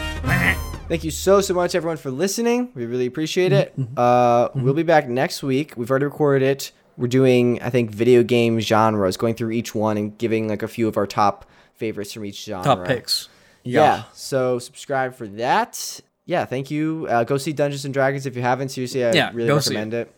[0.88, 2.70] Thank you so, so much, everyone, for listening.
[2.76, 3.74] We really appreciate it.
[3.98, 5.74] Uh, We'll be back next week.
[5.78, 6.72] We've already recorded it.
[6.98, 10.68] We're doing, I think, video game genres, going through each one and giving like a
[10.68, 12.64] few of our top favorites from each genre.
[12.64, 13.30] Top picks.
[13.64, 14.04] Yeah.
[14.14, 16.02] So subscribe for that.
[16.26, 16.46] Yeah.
[16.46, 17.08] Thank you.
[17.10, 18.70] Uh, go see Dungeons and Dragons if you haven't.
[18.70, 20.12] Seriously, I Yeah, really recommend it.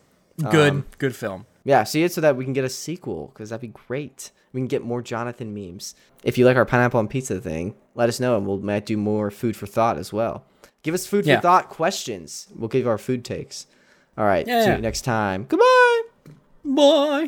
[0.50, 1.46] Good, Um, good film.
[1.64, 4.30] yeah, see it so that we can get a sequel because that'd be great.
[4.52, 5.94] We can get more Jonathan memes.
[6.24, 8.96] If you like our pineapple and pizza thing, let us know and we'll might do
[8.96, 10.44] more food for thought as well.
[10.82, 11.36] Give us food Yeah.
[11.36, 12.48] for thought questions.
[12.54, 13.66] We'll give our food takes.
[14.18, 14.46] All right.
[14.46, 15.46] Yeah, see you next time.
[15.48, 16.02] Goodbye.
[16.64, 17.24] Bye.